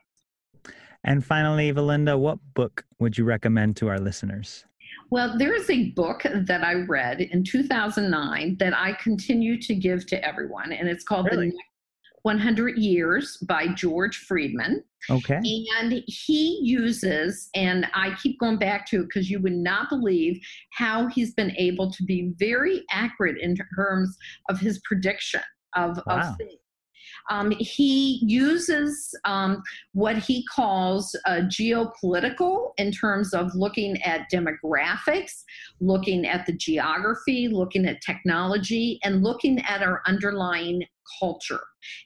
And 1.05 1.24
finally, 1.24 1.72
Valinda, 1.72 2.18
what 2.18 2.38
book 2.55 2.85
would 2.98 3.16
you 3.16 3.24
recommend 3.24 3.77
to 3.77 3.88
our 3.88 3.98
listeners? 3.98 4.64
Well, 5.11 5.38
there 5.38 5.55
is 5.55 5.71
a 5.71 5.90
book 5.90 6.23
that 6.25 6.62
I 6.62 6.75
read 6.75 7.21
in 7.21 7.42
2009 7.44 8.57
that 8.59 8.75
I 8.77 8.92
continue 8.94 9.61
to 9.62 9.75
give 9.75 10.07
to 10.07 10.25
everyone, 10.25 10.73
and 10.73 10.88
it's 10.88 11.05
called 11.05 11.29
really? 11.31 11.51
The 11.51 11.59
100 12.23 12.77
Years 12.77 13.38
by 13.49 13.68
George 13.68 14.18
Friedman. 14.18 14.85
Okay. 15.09 15.40
And 15.81 16.03
he 16.07 16.61
uses, 16.62 17.49
and 17.55 17.87
I 17.94 18.14
keep 18.23 18.38
going 18.38 18.59
back 18.59 18.87
to 18.88 19.01
it 19.01 19.05
because 19.05 19.31
you 19.31 19.40
would 19.40 19.53
not 19.53 19.88
believe 19.88 20.40
how 20.73 21.07
he's 21.07 21.33
been 21.33 21.55
able 21.57 21.90
to 21.92 22.03
be 22.05 22.33
very 22.38 22.85
accurate 22.90 23.38
in 23.40 23.57
terms 23.77 24.16
of 24.51 24.59
his 24.59 24.81
prediction 24.85 25.40
of, 25.75 25.99
wow. 26.07 26.18
of 26.18 26.37
things. 26.37 26.61
Um, 27.31 27.53
he 27.59 28.21
uses 28.25 29.14
um, 29.25 29.62
what 29.93 30.17
he 30.17 30.45
calls 30.47 31.14
uh, 31.27 31.43
geopolitical 31.43 32.73
in 32.79 32.91
terms 32.93 33.35
of 33.35 33.55
looking 33.55 34.01
at 34.03 34.31
demographics, 34.33 35.43
looking 35.81 36.27
at 36.27 36.47
the 36.47 36.53
geography, 36.53 37.49
looking 37.49 37.87
at 37.87 38.01
technology, 38.03 38.99
and 39.05 39.23
looking 39.23 39.61
at 39.61 39.83
our 39.83 40.03
underlying 40.07 40.85
culture. 41.18 41.61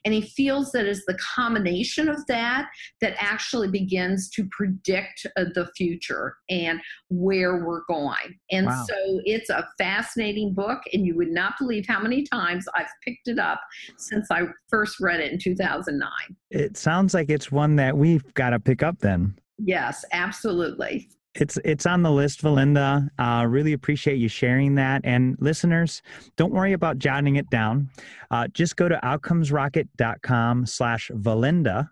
And 0.05 0.13
he 0.13 0.21
feels 0.21 0.71
that 0.71 0.85
it's 0.85 1.03
the 1.07 1.17
combination 1.35 2.07
of 2.07 2.25
that 2.27 2.69
that 3.01 3.15
actually 3.17 3.67
begins 3.67 4.29
to 4.31 4.47
predict 4.51 5.25
uh, 5.37 5.45
the 5.55 5.67
future 5.75 6.37
and 6.49 6.79
where 7.09 7.65
we're 7.65 7.83
going. 7.87 8.39
And 8.51 8.67
wow. 8.67 8.85
so 8.87 8.95
it's 9.25 9.49
a 9.49 9.67
fascinating 9.77 10.53
book, 10.53 10.81
and 10.93 11.05
you 11.05 11.15
would 11.15 11.31
not 11.31 11.53
believe 11.59 11.85
how 11.87 11.99
many 12.01 12.23
times 12.23 12.65
I've 12.75 12.87
picked 13.03 13.27
it 13.27 13.39
up 13.39 13.61
since 13.97 14.29
I 14.31 14.43
first 14.69 14.99
read 14.99 15.19
it 15.19 15.31
in 15.31 15.39
2009. 15.39 16.09
It 16.51 16.77
sounds 16.77 17.13
like 17.13 17.29
it's 17.29 17.51
one 17.51 17.75
that 17.77 17.97
we've 17.97 18.33
got 18.33 18.51
to 18.51 18.59
pick 18.59 18.83
up 18.83 18.99
then. 18.99 19.35
Yes, 19.57 20.03
absolutely. 20.11 21.09
It's 21.35 21.57
it's 21.65 21.85
on 21.85 22.03
the 22.03 22.11
list, 22.11 22.41
Valinda. 22.43 23.09
Uh, 23.17 23.45
really 23.47 23.73
appreciate 23.73 24.17
you 24.17 24.27
sharing 24.27 24.75
that. 24.75 25.01
And 25.03 25.35
listeners, 25.39 26.03
don't 26.37 26.53
worry 26.53 26.73
about 26.73 26.99
jotting 26.99 27.37
it 27.37 27.49
down. 27.49 27.89
Uh, 28.29 28.47
just 28.49 28.75
go 28.75 28.87
to 28.87 28.99
outcomesrocket.com 29.03 30.65
slash 30.67 31.09
Valinda 31.15 31.89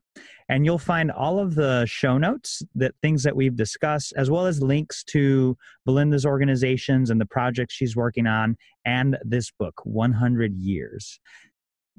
and 0.51 0.65
you'll 0.65 0.77
find 0.77 1.11
all 1.11 1.39
of 1.39 1.55
the 1.55 1.85
show 1.85 2.17
notes 2.17 2.61
that 2.75 2.93
things 3.01 3.23
that 3.23 3.35
we've 3.35 3.55
discussed 3.55 4.13
as 4.17 4.29
well 4.29 4.45
as 4.45 4.61
links 4.61 5.01
to 5.05 5.57
valinda's 5.87 6.25
organizations 6.25 7.09
and 7.09 7.21
the 7.21 7.25
projects 7.25 7.73
she's 7.73 7.95
working 7.95 8.27
on 8.27 8.57
and 8.85 9.17
this 9.23 9.49
book 9.49 9.73
100 9.85 10.53
years 10.57 11.21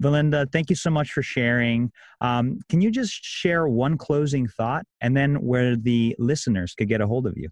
valinda 0.00 0.50
thank 0.52 0.70
you 0.70 0.76
so 0.76 0.90
much 0.90 1.12
for 1.12 1.22
sharing. 1.22 1.90
Um, 2.20 2.59
can 2.68 2.81
you 2.81 2.90
just 2.90 3.24
share 3.24 3.68
one 3.68 3.96
closing 3.98 4.48
thought 4.48 4.85
and 5.00 5.16
then 5.16 5.37
where 5.37 5.76
the 5.76 6.14
listeners 6.18 6.74
could 6.74 6.88
get 6.88 7.00
a 7.00 7.07
hold 7.07 7.26
of 7.26 7.35
you? 7.37 7.48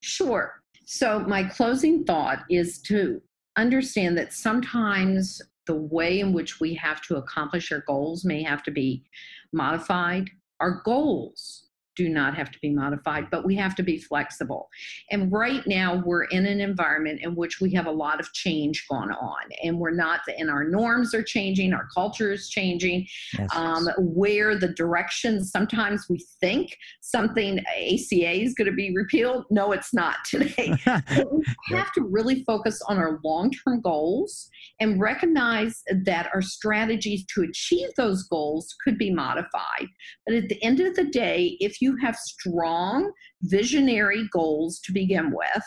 Sure. 0.00 0.60
So 0.84 1.20
my 1.20 1.44
closing 1.44 2.04
thought 2.04 2.40
is 2.50 2.80
to 2.82 3.22
understand 3.56 4.18
that 4.18 4.32
sometimes 4.32 5.40
the 5.66 5.74
way 5.74 6.20
in 6.20 6.32
which 6.32 6.60
we 6.60 6.74
have 6.74 7.00
to 7.02 7.16
accomplish 7.16 7.72
our 7.72 7.82
goals 7.86 8.24
may 8.24 8.42
have 8.42 8.62
to 8.64 8.70
be 8.70 9.04
modified. 9.52 10.28
Our 10.60 10.82
goals 10.84 11.63
do 11.96 12.08
not 12.08 12.34
have 12.34 12.50
to 12.50 12.58
be 12.60 12.70
modified, 12.70 13.30
but 13.30 13.44
we 13.44 13.54
have 13.56 13.74
to 13.76 13.82
be 13.82 13.98
flexible. 13.98 14.68
And 15.10 15.30
right 15.30 15.66
now, 15.66 16.02
we're 16.04 16.24
in 16.24 16.46
an 16.46 16.60
environment 16.60 17.20
in 17.22 17.34
which 17.34 17.60
we 17.60 17.72
have 17.74 17.86
a 17.86 17.90
lot 17.90 18.20
of 18.20 18.32
change 18.32 18.86
going 18.90 19.10
on, 19.10 19.42
and 19.62 19.78
we're 19.78 19.90
not, 19.90 20.20
and 20.38 20.50
our 20.50 20.64
norms 20.64 21.14
are 21.14 21.22
changing, 21.22 21.72
our 21.72 21.88
culture 21.94 22.32
is 22.32 22.48
changing, 22.48 23.06
yes. 23.38 23.48
um, 23.54 23.88
where 23.98 24.58
the 24.58 24.68
direction 24.68 25.44
sometimes 25.44 26.06
we 26.08 26.24
think 26.40 26.76
something 27.00 27.58
ACA 27.60 28.42
is 28.42 28.54
going 28.54 28.70
to 28.70 28.76
be 28.76 28.94
repealed. 28.94 29.44
No, 29.50 29.72
it's 29.72 29.94
not 29.94 30.16
today. 30.24 30.74
so 31.14 31.40
we 31.70 31.76
have 31.76 31.92
to 31.92 32.02
really 32.02 32.44
focus 32.44 32.80
on 32.88 32.98
our 32.98 33.20
long 33.24 33.50
term 33.50 33.80
goals 33.80 34.50
and 34.80 35.00
recognize 35.00 35.82
that 36.04 36.30
our 36.34 36.42
strategies 36.42 37.24
to 37.26 37.42
achieve 37.42 37.90
those 37.96 38.24
goals 38.24 38.74
could 38.82 38.98
be 38.98 39.10
modified. 39.10 39.88
But 40.26 40.34
at 40.36 40.48
the 40.48 40.62
end 40.62 40.80
of 40.80 40.96
the 40.96 41.04
day, 41.04 41.56
if 41.60 41.80
you 41.80 41.83
have 41.96 42.16
strong 42.16 43.12
visionary 43.42 44.28
goals 44.32 44.80
to 44.80 44.92
begin 44.92 45.32
with, 45.32 45.64